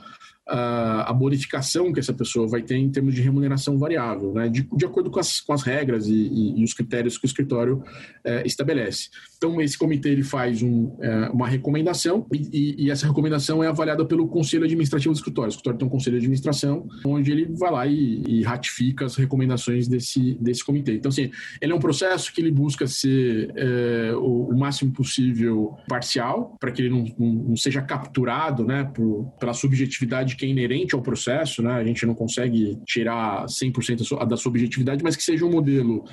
a, 0.47 1.13
bonificação 1.13 1.93
que 1.93 1.99
essa 1.99 2.13
pessoa 2.13 2.47
vai 2.47 2.63
ter 2.63 2.77
em 2.77 2.89
termos 2.89 3.15
de 3.15 3.21
remuneração 3.21 3.79
variável, 3.79 4.33
né? 4.33 4.49
de, 4.49 4.63
de 4.77 4.85
acordo 4.85 5.11
com 5.11 5.19
as, 5.19 5.41
com 5.41 5.53
as 5.53 5.63
regras 5.63 6.07
e, 6.07 6.15
e, 6.15 6.61
e 6.61 6.65
os 6.65 6.73
critérios 6.73 7.19
que 7.19 7.25
o 7.25 7.27
escritório 7.27 7.83
é, 8.23 8.47
estabelece. 8.47 9.09
Então, 9.37 9.61
esse 9.61 9.77
comitê 9.77 10.11
ele 10.11 10.23
faz 10.23 10.63
um, 10.63 10.97
é, 11.01 11.29
uma 11.31 11.49
recomendação 11.49 12.27
e, 12.33 12.85
e, 12.85 12.91
essa 12.91 13.07
recomendação 13.07 13.63
é 13.63 13.69
avaliada 13.69 14.05
pelo 14.05 14.29
Conselho 14.29 14.65
Administrativo 14.65 15.13
do 15.13 15.17
escritório. 15.17 15.49
O 15.49 15.51
escritório 15.51 15.79
tem 15.79 15.89
um 15.89 15.91
conselho 15.91 16.19
de 16.19 16.25
administração 16.25 16.87
onde 17.05 17.33
ele 17.33 17.47
vai 17.47 17.71
lá 17.71 17.87
e, 17.87 18.23
e 18.27 18.43
ratifica 18.43 19.05
as 19.05 19.17
recomendações 19.17 19.89
desse, 19.89 20.35
desse 20.41 20.65
comitê. 20.65 20.95
Então, 20.95 21.11
assim, 21.11 21.31
ele 21.61 21.73
é 21.73 21.75
um 21.75 21.81
processo 21.81 22.33
que 22.33 22.41
ele 22.41 22.51
busca 22.51 22.87
ser 22.87 23.53
é, 23.57 24.13
o, 24.15 24.49
o, 24.51 24.59
máximo 24.59 24.93
possível 24.93 25.77
parcial, 25.89 26.57
para 26.61 26.71
que 26.71 26.83
ele 26.83 26.91
não, 26.91 27.05
não, 27.19 27.33
não 27.49 27.57
seja 27.57 27.83
capturado 27.83 28.65
né, 28.65 28.85
por, 28.85 29.33
pela 29.39 29.53
subjetividade 29.53 30.36
que 30.37 30.47
é 30.47 30.49
inerente 30.49 30.95
ao 30.95 31.03
processo, 31.03 31.63
né? 31.63 31.73
A 31.73 31.85
gente 31.85 32.05
não 32.07 32.15
consegue 32.15 32.79
tirar 32.87 33.47
100% 33.47 34.27
da 34.27 34.37
sua 34.37 34.51
objetividade, 34.51 35.03
mas 35.03 35.17
que 35.17 35.23
seja 35.23 35.45
um 35.45 35.51
modelo 35.51 36.05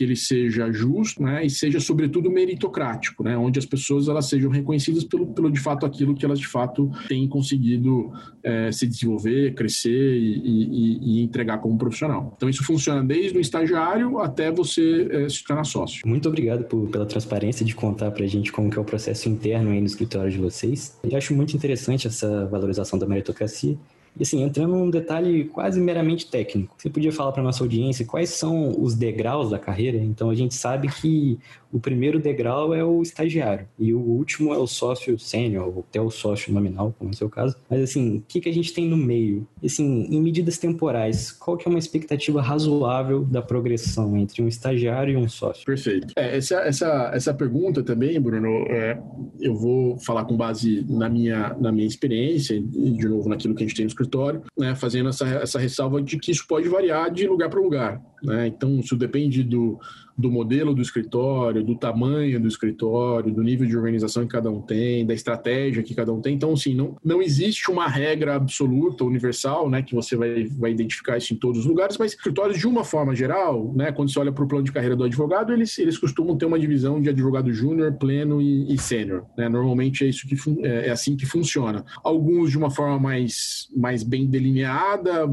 que 0.00 0.04
ele 0.04 0.16
seja 0.16 0.72
justo, 0.72 1.22
né, 1.22 1.44
e 1.44 1.50
seja 1.50 1.78
sobretudo 1.78 2.30
meritocrático, 2.30 3.22
né, 3.22 3.36
onde 3.36 3.58
as 3.58 3.66
pessoas 3.66 4.08
elas 4.08 4.24
sejam 4.24 4.50
reconhecidas 4.50 5.04
pelo, 5.04 5.26
pelo 5.26 5.50
de 5.50 5.60
fato 5.60 5.84
aquilo 5.84 6.14
que 6.14 6.24
elas 6.24 6.38
de 6.38 6.46
fato 6.46 6.90
têm 7.06 7.28
conseguido 7.28 8.10
é, 8.42 8.72
se 8.72 8.86
desenvolver, 8.86 9.52
crescer 9.52 10.16
e, 10.16 10.38
e, 10.38 11.18
e, 11.18 11.22
entregar 11.22 11.58
como 11.58 11.76
profissional. 11.76 12.32
Então 12.34 12.48
isso 12.48 12.64
funciona 12.64 13.04
desde 13.04 13.36
o 13.36 13.42
estagiário 13.42 14.18
até 14.20 14.50
você 14.50 15.06
é, 15.10 15.28
se 15.28 15.44
tornar 15.44 15.64
sócio. 15.64 16.00
Muito 16.08 16.26
obrigado 16.30 16.64
por, 16.64 16.88
pela 16.88 17.04
transparência 17.04 17.62
de 17.66 17.74
contar 17.74 18.10
para 18.10 18.24
a 18.24 18.28
gente 18.28 18.50
como 18.50 18.70
que 18.70 18.78
é 18.78 18.80
o 18.80 18.84
processo 18.84 19.28
interno 19.28 19.70
aí 19.70 19.80
no 19.80 19.86
escritório 19.86 20.30
de 20.30 20.38
vocês. 20.38 20.98
Eu 21.04 21.14
acho 21.18 21.34
muito 21.34 21.54
interessante 21.54 22.06
essa 22.06 22.46
valorização 22.46 22.98
da 22.98 23.06
meritocracia 23.06 23.76
e 24.18 24.22
assim, 24.22 24.42
entrando 24.42 24.76
num 24.76 24.90
detalhe 24.90 25.44
quase 25.44 25.80
meramente 25.80 26.26
técnico, 26.26 26.74
você 26.76 26.90
podia 26.90 27.12
falar 27.12 27.32
para 27.32 27.42
nossa 27.42 27.62
audiência 27.62 28.04
quais 28.04 28.30
são 28.30 28.74
os 28.80 28.94
degraus 28.94 29.50
da 29.50 29.58
carreira? 29.58 29.98
Então 29.98 30.30
a 30.30 30.34
gente 30.34 30.54
sabe 30.54 30.88
que 30.88 31.38
o 31.72 31.78
primeiro 31.78 32.18
degrau 32.18 32.74
é 32.74 32.84
o 32.84 33.00
estagiário 33.00 33.66
e 33.78 33.94
o 33.94 34.00
último 34.00 34.52
é 34.52 34.58
o 34.58 34.66
sócio 34.66 35.18
sênior, 35.18 35.68
ou 35.68 35.84
até 35.88 36.00
o 36.00 36.10
sócio 36.10 36.52
nominal, 36.52 36.94
como 36.98 37.10
é 37.10 37.14
o 37.14 37.16
seu 37.16 37.28
caso. 37.28 37.56
Mas 37.68 37.82
assim, 37.82 38.16
o 38.16 38.24
que, 38.26 38.40
que 38.40 38.48
a 38.48 38.52
gente 38.52 38.72
tem 38.72 38.88
no 38.88 38.96
meio? 38.96 39.46
Assim, 39.64 40.06
em 40.10 40.20
medidas 40.20 40.58
temporais, 40.58 41.30
qual 41.30 41.56
que 41.56 41.68
é 41.68 41.70
uma 41.70 41.78
expectativa 41.78 42.42
razoável 42.42 43.24
da 43.24 43.40
progressão 43.40 44.16
entre 44.16 44.42
um 44.42 44.48
estagiário 44.48 45.14
e 45.14 45.16
um 45.16 45.28
sócio? 45.28 45.64
Perfeito. 45.64 46.12
É, 46.16 46.36
essa, 46.36 46.56
essa, 46.56 47.10
essa 47.14 47.34
pergunta 47.34 47.82
também, 47.82 48.20
Bruno, 48.20 48.66
é, 48.68 49.00
eu 49.40 49.54
vou 49.54 49.98
falar 49.98 50.24
com 50.24 50.36
base 50.36 50.84
na 50.88 51.08
minha, 51.08 51.56
na 51.60 51.70
minha 51.70 51.86
experiência 51.86 52.54
e, 52.54 52.90
de 52.90 53.08
novo, 53.08 53.28
naquilo 53.28 53.54
que 53.54 53.62
a 53.62 53.66
gente 53.66 53.76
tem 53.76 53.84
no 53.84 53.90
escritório, 54.00 54.42
né, 54.58 54.74
fazendo 54.74 55.08
essa, 55.10 55.26
essa 55.26 55.58
ressalva 55.58 56.00
de 56.00 56.18
que 56.18 56.30
isso 56.30 56.46
pode 56.46 56.68
variar 56.68 57.10
de 57.10 57.26
lugar 57.26 57.50
para 57.50 57.60
lugar. 57.60 58.00
Né? 58.22 58.46
Então, 58.46 58.80
isso 58.80 58.96
depende 58.96 59.42
do, 59.42 59.78
do 60.16 60.30
modelo 60.30 60.74
do 60.74 60.82
escritório, 60.82 61.62
do 61.62 61.74
tamanho 61.74 62.40
do 62.40 62.48
escritório, 62.48 63.32
do 63.32 63.42
nível 63.42 63.66
de 63.66 63.76
organização 63.76 64.24
que 64.24 64.30
cada 64.30 64.50
um 64.50 64.60
tem, 64.60 65.06
da 65.06 65.14
estratégia 65.14 65.82
que 65.82 65.94
cada 65.94 66.12
um 66.12 66.20
tem. 66.20 66.34
Então, 66.34 66.52
assim, 66.52 66.74
não, 66.74 66.96
não 67.04 67.22
existe 67.22 67.70
uma 67.70 67.86
regra 67.86 68.34
absoluta, 68.34 69.04
universal, 69.04 69.68
né, 69.68 69.82
que 69.82 69.94
você 69.94 70.16
vai, 70.16 70.44
vai 70.44 70.70
identificar 70.70 71.16
isso 71.18 71.34
em 71.34 71.36
todos 71.36 71.60
os 71.60 71.66
lugares, 71.66 71.98
mas 71.98 72.12
escritórios, 72.12 72.58
de 72.58 72.66
uma 72.66 72.84
forma 72.84 73.14
geral, 73.14 73.72
né, 73.74 73.92
quando 73.92 74.12
você 74.12 74.18
olha 74.18 74.32
para 74.32 74.44
o 74.44 74.48
plano 74.48 74.64
de 74.64 74.72
carreira 74.72 74.96
do 74.96 75.04
advogado, 75.04 75.52
eles, 75.52 75.78
eles 75.78 75.98
costumam 75.98 76.36
ter 76.36 76.46
uma 76.46 76.58
divisão 76.58 77.00
de 77.00 77.08
advogado 77.08 77.52
júnior, 77.52 77.92
pleno 77.92 78.40
e, 78.40 78.72
e 78.72 78.78
sênior. 78.78 79.24
Né? 79.36 79.48
Normalmente 79.48 80.04
é, 80.04 80.08
isso 80.08 80.26
que 80.26 80.36
é, 80.64 80.88
é, 80.88 80.90
assim 80.90 81.16
que 81.16 81.26
funciona. 81.26 81.84
Alguns 82.02 82.50
de 82.50 82.58
uma 82.58 82.70
forma 82.70 82.98
mais, 82.98 83.68
mais 83.76 84.02
bem 84.02 84.26
delineada, 84.26 85.28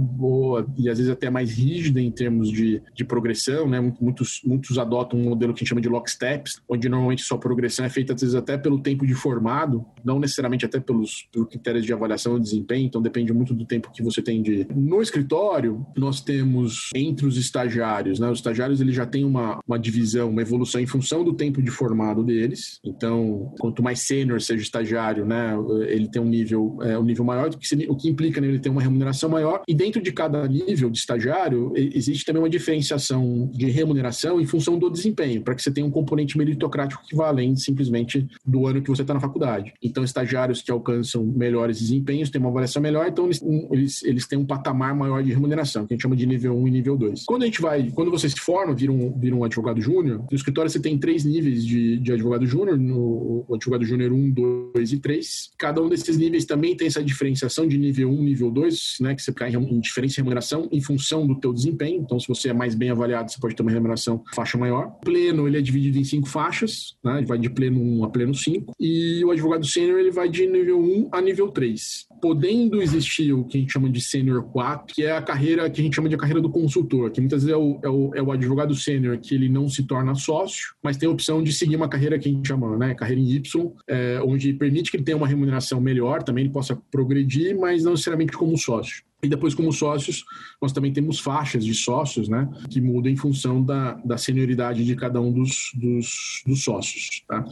e 0.78 0.90
às 0.90 0.98
vezes 0.98 1.12
até 1.12 1.30
mais 1.30 1.52
rígida 1.52 2.02
em 2.02 2.12
termos 2.12 2.50
de, 2.52 2.82
de 2.94 3.06
progressão, 3.06 3.68
né? 3.68 3.94
muitos, 4.00 4.42
muitos 4.44 4.67
adotam 4.76 5.20
um 5.20 5.26
modelo 5.26 5.54
que 5.54 5.60
a 5.60 5.62
gente 5.62 5.70
chama 5.70 5.82
de 5.82 5.90
locksteps, 5.90 6.60
onde 6.68 6.90
normalmente 6.90 7.22
sua 7.22 7.38
progressão 7.38 7.86
é 7.86 7.90
feita 7.90 8.14
às 8.14 8.22
vezes 8.22 8.34
até 8.34 8.58
pelo 8.58 8.80
tempo 8.80 9.06
de 9.06 9.14
formado, 9.14 9.86
não 10.04 10.20
necessariamente 10.20 10.66
até 10.66 10.80
pelos, 10.80 11.28
pelos 11.32 11.48
critérios 11.48 11.86
de 11.86 11.94
avaliação 11.94 12.38
e 12.38 12.42
desempenho, 12.42 12.88
então 12.88 13.02
depende 13.02 13.32
muito 13.32 13.54
do 13.54 13.66
tempo 13.66 13.92
que 13.94 14.02
você 14.02 14.20
tem 14.22 14.42
de... 14.42 14.66
No 14.76 15.02
escritório, 15.02 15.86
nós 15.96 16.22
temos 16.22 16.90
entre 16.96 17.28
os 17.28 17.38
estagiários, 17.38 18.20
né? 18.20 18.30
Os 18.30 18.40
estagiários 18.40 18.82
eles 18.82 18.96
já 18.96 19.06
têm 19.06 19.24
uma, 19.24 19.60
uma 19.68 19.78
divisão, 19.78 20.30
uma 20.30 20.42
evolução 20.42 20.82
em 20.82 20.88
função 20.88 21.24
do 21.24 21.34
tempo 21.34 21.62
de 21.62 21.70
formado 21.70 22.24
deles, 22.24 22.80
então 22.84 23.54
quanto 23.60 23.84
mais 23.84 24.00
sênior 24.00 24.42
seja 24.42 24.60
o 24.60 24.64
estagiário, 24.64 25.26
né? 25.26 25.54
Ele 25.88 26.08
tem 26.08 26.22
um 26.22 26.26
nível, 26.26 26.78
é, 26.82 26.98
um 26.98 27.04
nível 27.04 27.24
maior, 27.24 27.50
o 27.50 27.58
que, 27.58 27.88
o 27.88 27.96
que 27.96 28.10
implica 28.10 28.42
nele 28.42 28.60
ter 28.60 28.70
uma 28.70 28.82
remuneração 28.82 29.30
maior, 29.30 29.62
e 29.68 29.74
dentro 29.74 30.02
de 30.02 30.12
cada 30.12 30.48
nível 30.48 30.90
de 30.90 30.98
estagiário, 30.98 31.74
existe 31.76 32.26
também 32.26 32.42
uma 32.42 32.50
diferenciação 32.50 33.50
de 33.54 33.70
remuneração 33.70 34.40
em 34.40 34.46
função 34.46 34.57
função 34.58 34.78
do 34.78 34.90
desempenho, 34.90 35.42
para 35.42 35.54
que 35.54 35.62
você 35.62 35.72
tenha 35.72 35.86
um 35.86 35.92
componente 35.92 36.38
meritocrático 36.38 37.04
que 37.08 37.16
vá 37.16 37.28
além 37.28 37.56
simplesmente 37.56 38.28
do 38.46 38.66
ano 38.66 38.82
que 38.82 38.90
você 38.90 39.04
está 39.04 39.14
na 39.14 39.20
faculdade. 39.20 39.74
Então, 39.82 40.04
estagiários 40.04 40.62
que 40.62 40.72
alcançam 40.72 41.24
melhores 41.24 41.80
desempenhos 41.80 42.30
têm 42.30 42.42
uma 42.42 42.50
avaliação 42.50 42.82
melhor, 42.82 43.08
então 43.08 43.26
eles, 43.26 43.42
eles, 43.72 44.04
eles 44.04 44.28
têm 44.28 44.40
um 44.40 44.46
patamar 44.46 44.96
maior 44.96 45.24
de 45.24 45.32
remuneração, 45.32 45.86
que 45.86 45.94
a 45.94 45.96
gente 45.96 46.02
chama 46.02 46.16
de 46.16 46.26
nível 46.26 46.58
1 46.58 46.68
e 46.68 46.72
nível 46.72 46.98
2. 46.98 47.26
Quando 47.26 47.44
a 47.44 47.46
gente 47.46 47.62
vai, 47.62 47.92
quando 47.92 48.10
você 48.10 48.30
se 48.30 48.40
forma, 48.40 48.74
vira 48.74 48.92
um, 48.92 49.18
vira 49.18 49.36
um 49.36 49.44
advogado 49.44 49.80
júnior, 49.80 50.26
no 50.30 50.36
escritório 50.36 50.70
você 50.70 50.80
tem 50.80 50.98
três 50.98 51.24
níveis 51.24 51.66
de, 51.66 51.98
de 51.98 52.12
advogado 52.12 52.46
júnior, 52.46 52.78
no 52.78 53.46
advogado 53.54 53.84
júnior 53.84 54.12
1, 54.12 54.32
2 54.74 54.94
e 54.94 55.00
3. 55.00 55.52
Cada 55.58 55.82
um 55.82 55.90
desses 55.90 56.18
níveis 56.18 56.46
também 56.46 56.76
tem 56.76 56.88
essa 56.88 57.04
diferenciação 57.04 57.68
de 57.68 57.78
nível 57.78 58.10
1, 58.10 58.24
nível 58.24 58.52
2, 58.52 58.98
né, 59.02 59.16
que 59.16 59.22
você 59.22 59.32
cai 59.32 59.52
em 59.54 59.80
diferença 59.80 60.16
de 60.16 60.22
remuneração 60.22 60.68
em 60.72 60.82
função 60.82 61.28
do 61.28 61.36
teu 61.40 61.54
desempenho. 61.54 62.02
Então, 62.02 62.20
se 62.20 62.28
você 62.28 62.50
é 62.50 62.54
mais 62.54 62.74
bem 62.74 62.90
avaliado, 62.90 63.32
você 63.32 63.40
pode 63.40 63.56
ter 63.56 63.62
uma 63.62 63.72
remuneração 63.72 64.24
faixa 64.34 64.47
maior. 64.56 64.92
Pleno, 65.04 65.48
ele 65.48 65.58
é 65.58 65.62
dividido 65.62 65.98
em 65.98 66.04
cinco 66.04 66.30
faixas, 66.30 66.96
né? 67.04 67.18
ele 67.18 67.26
vai 67.26 67.40
de 67.40 67.50
pleno 67.50 67.82
1 67.82 68.06
a 68.06 68.10
pleno 68.10 68.36
5. 68.36 68.74
E 68.80 69.26
o 69.26 69.32
advogado 69.32 69.66
sênior, 69.66 70.00
ele 70.00 70.12
vai 70.12 70.30
de 70.30 70.46
nível 70.46 70.80
1 70.80 71.10
a 71.12 71.22
nível 71.22 71.50
3 71.50 72.08
podendo 72.22 72.82
existir 72.82 73.34
o 73.34 73.44
que 73.44 73.58
a 73.58 73.62
gente 73.62 73.74
chama 73.74 73.90
de 73.90 74.02
sênior 74.02 74.44
4, 74.52 74.94
que 74.94 75.04
é 75.04 75.12
a 75.12 75.22
carreira 75.22 75.70
que 75.70 75.82
a 75.82 75.84
gente 75.84 75.96
chama 75.96 76.10
de 76.10 76.18
carreira 76.18 76.42
do 76.42 76.50
consultor, 76.50 77.12
que 77.12 77.22
muitas 77.22 77.44
vezes 77.44 77.54
é 77.54 77.58
o, 77.58 77.80
é 77.84 77.90
o, 77.90 78.16
é 78.16 78.22
o 78.22 78.32
advogado 78.32 78.76
sênior 78.76 79.18
que 79.18 79.36
ele 79.36 79.50
não 79.50 79.70
se 79.70 79.84
torna 79.84 80.16
sócio, 80.16 80.74
mas 80.84 80.98
tem 80.98 81.08
a 81.08 81.12
opção 81.12 81.44
de 81.44 81.52
seguir 81.52 81.76
uma 81.76 81.90
carreira 81.90 82.18
que 82.18 82.30
a 82.30 82.32
gente 82.32 82.48
chama, 82.48 82.78
né, 82.78 82.96
carreira 82.96 83.22
em 83.22 83.32
Y, 83.32 83.72
é, 83.88 84.22
onde 84.24 84.54
permite 84.54 84.92
que 84.92 84.98
ele 84.98 85.04
tenha 85.04 85.18
uma 85.18 85.28
remuneração 85.28 85.80
melhor, 85.80 86.24
também 86.24 86.46
ele 86.46 86.54
possa 86.54 86.76
progredir, 86.92 87.58
mas 87.58 87.84
não 87.84 87.92
necessariamente 87.92 88.34
como 88.34 88.58
sócio. 88.58 89.04
E 89.24 89.28
depois, 89.28 89.56
como 89.56 89.74
sócios, 89.74 90.24
nós 90.62 90.72
também 90.72 90.94
temos 90.94 91.20
faixas 91.20 91.66
de 91.66 91.74
sócios, 91.74 92.30
né? 92.30 92.48
Que 92.70 92.80
mudam 92.80 93.12
em 93.12 93.16
função 93.16 93.64
da, 93.64 93.94
da 93.94 94.16
senioridade 94.16 94.86
de 94.86 94.96
cada 94.96 95.20
um 95.20 95.32
dos, 95.32 95.72
dos, 95.74 96.44
dos 96.46 96.64
sócios. 96.64 97.24
Tá? 97.28 97.44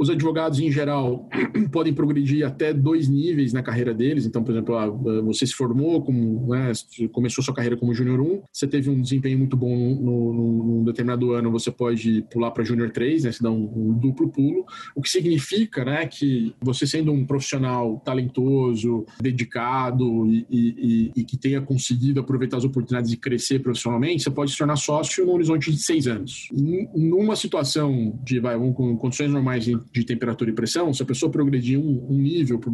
Os 0.00 0.08
advogados, 0.08 0.58
em 0.58 0.72
geral, 0.72 1.28
podem 1.70 1.92
progredir 1.92 2.46
até 2.46 2.72
dois 2.72 3.08
níveis 3.08 3.52
na 3.52 3.62
carreira 3.62 3.92
deles. 3.92 4.24
Então, 4.24 4.42
por 4.42 4.52
exemplo, 4.52 4.74
ah, 4.74 4.86
você 5.22 5.46
se 5.46 5.52
formou, 5.52 6.02
como, 6.02 6.48
né, 6.48 6.72
começou 7.12 7.44
sua 7.44 7.54
carreira 7.54 7.76
como 7.76 7.92
Júnior 7.92 8.18
1, 8.18 8.42
você 8.50 8.66
teve 8.66 8.88
um 8.88 9.00
desempenho 9.00 9.36
muito 9.36 9.56
bom 9.56 9.68
num 9.70 10.82
determinado 10.82 11.32
ano, 11.32 11.50
você 11.50 11.70
pode 11.70 12.24
pular 12.30 12.50
para 12.52 12.64
Júnior 12.64 12.90
3, 12.90 13.24
né? 13.24 13.32
Você 13.32 13.42
dá 13.42 13.50
um, 13.50 13.70
um, 13.76 13.92
duplo 13.98 14.30
pulo. 14.30 14.64
O 14.94 15.02
que 15.02 15.10
significa 15.10 15.84
né, 15.84 16.06
que 16.06 16.54
você 16.58 16.86
sendo 16.86 17.12
um 17.12 17.26
profissional 17.26 18.00
talentoso, 18.02 19.04
dedicado 19.20 20.26
e, 20.26 20.46
e 20.50 21.01
e, 21.16 21.24
que 21.24 21.36
tenha 21.36 21.60
conseguido 21.60 22.20
aproveitar 22.20 22.58
as 22.58 22.64
oportunidades 22.64 23.10
de 23.10 23.16
crescer 23.16 23.60
profissionalmente, 23.60 24.22
você 24.22 24.30
pode 24.30 24.52
se 24.52 24.58
tornar 24.58 24.76
sócio 24.76 25.24
no 25.24 25.32
horizonte 25.32 25.70
de 25.70 25.78
seis 25.78 26.06
anos. 26.06 26.48
Numa 26.94 27.34
situação 27.34 28.18
de, 28.22 28.38
vai, 28.38 28.56
com 28.56 28.96
condições 28.96 29.30
normais 29.30 29.64
de, 29.64 29.78
de, 29.92 30.04
temperatura 30.04 30.50
e 30.50 30.54
pressão, 30.54 30.92
se 30.92 31.02
a 31.02 31.06
pessoa 31.06 31.30
progredir 31.30 31.78
um, 31.78 32.06
um 32.10 32.18
nível 32.18 32.58
por, 32.58 32.72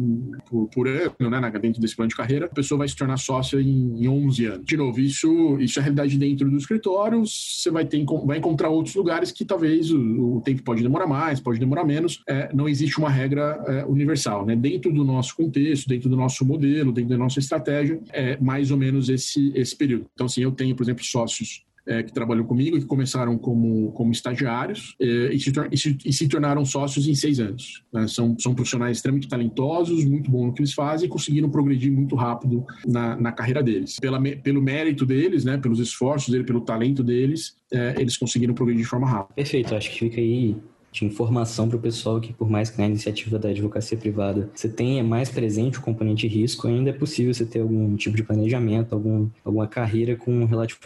por, 0.49 0.67
por, 0.69 0.87
ano, 0.87 1.29
né, 1.29 1.51
dentro 1.61 1.81
desse 1.81 1.95
plano 1.95 2.09
de 2.09 2.15
carreira, 2.15 2.45
a 2.45 2.49
pessoa 2.49 2.79
vai 2.79 2.87
se 2.87 2.95
tornar 2.95 3.17
sócia 3.17 3.61
em, 3.61 4.03
em 4.03 4.07
11 4.07 4.45
anos. 4.45 4.65
De 4.65 4.77
novo, 4.77 4.99
isso, 4.99 5.57
isso 5.59 5.79
é 5.79 5.81
realidade 5.81 6.17
dentro 6.17 6.49
do 6.49 6.57
escritório, 6.57 7.25
você 7.25 7.69
vai, 7.71 7.85
ter, 7.85 8.03
vai 8.25 8.37
encontrar 8.37 8.69
outros 8.69 8.95
lugares 8.95 9.31
que 9.31 9.45
talvez 9.45 9.91
o, 9.91 10.37
o 10.37 10.41
tempo 10.41 10.63
pode 10.63 10.81
demorar 10.81 11.07
mais, 11.07 11.39
pode 11.39 11.59
demorar 11.59 11.83
menos, 11.83 12.21
é, 12.27 12.49
não 12.53 12.67
existe 12.67 12.97
uma 12.97 13.09
regra 13.09 13.63
é, 13.67 13.85
universal. 13.85 14.45
Né? 14.45 14.55
Dentro 14.55 14.91
do 14.91 15.03
nosso 15.03 15.35
contexto, 15.35 15.87
dentro 15.87 16.09
do 16.09 16.15
nosso 16.15 16.45
modelo, 16.45 16.91
dentro 16.91 17.09
da 17.09 17.17
nossa 17.17 17.39
estratégia, 17.39 17.99
é 18.19 18.37
mais 18.39 18.71
ou 18.71 18.77
menos 18.77 19.09
esse, 19.09 19.51
esse 19.55 19.75
período. 19.75 20.05
Então, 20.13 20.25
assim, 20.25 20.41
eu 20.41 20.51
tenho, 20.51 20.75
por 20.75 20.83
exemplo, 20.83 21.03
sócios 21.03 21.63
é, 21.89 22.03
que 22.03 22.13
trabalham 22.13 22.43
comigo, 22.43 22.77
que 22.77 22.85
começaram 22.85 23.35
como, 23.37 23.91
como 23.93 24.11
estagiários 24.11 24.95
é, 25.01 25.33
e, 25.33 25.39
se, 25.39 25.51
e, 25.71 25.77
se, 25.77 25.97
e, 26.05 26.13
se, 26.13 26.27
tornaram 26.27 26.63
sócios 26.63 27.07
em 27.07 27.15
seis 27.15 27.39
anos. 27.39 27.83
Né? 27.91 28.07
São, 28.07 28.37
são 28.37 28.53
profissionais 28.53 28.97
extremamente 28.97 29.27
talentosos, 29.27 30.05
muito 30.05 30.29
bons 30.29 30.47
no 30.47 30.53
que 30.53 30.61
eles 30.61 30.73
fazem 30.73 31.07
e 31.07 31.09
conseguiram 31.09 31.49
progredir 31.49 31.91
muito 31.91 32.15
rápido 32.15 32.63
na, 32.85 33.15
na 33.15 33.31
carreira 33.31 33.63
deles. 33.63 33.95
Pela, 33.99 34.21
pelo 34.21 34.61
mérito 34.61 35.03
deles, 35.05 35.43
né, 35.43 35.57
pelos 35.57 35.79
esforços 35.79 36.29
deles, 36.29 36.45
pelo 36.45 36.61
talento 36.61 37.03
deles, 37.03 37.55
é, 37.73 37.95
eles 37.97 38.17
conseguiram 38.17 38.53
progredir 38.53 38.83
de 38.83 38.89
forma 38.89 39.07
rápida. 39.07 39.33
Perfeito, 39.35 39.73
acho 39.73 39.89
que 39.89 39.99
fica 39.99 40.21
aí 40.21 40.55
de 40.91 41.05
informação 41.05 41.67
para 41.67 41.77
o 41.77 41.79
pessoal 41.79 42.19
que, 42.19 42.33
por 42.33 42.49
mais 42.49 42.69
que 42.69 42.79
na 42.79 42.87
iniciativa 42.87 43.37
da 43.37 43.49
advocacia 43.49 43.97
privada 43.97 44.49
você 44.53 44.67
tenha 44.67 45.03
mais 45.03 45.29
presente 45.29 45.77
o 45.77 45.81
componente 45.81 46.27
risco, 46.27 46.67
ainda 46.67 46.89
é 46.89 46.93
possível 46.93 47.33
você 47.33 47.45
ter 47.45 47.61
algum 47.61 47.95
tipo 47.95 48.15
de 48.15 48.23
planejamento, 48.23 48.93
algum, 48.93 49.29
alguma 49.43 49.67
carreira 49.67 50.15
com 50.15 50.45
relativa, 50.45 50.79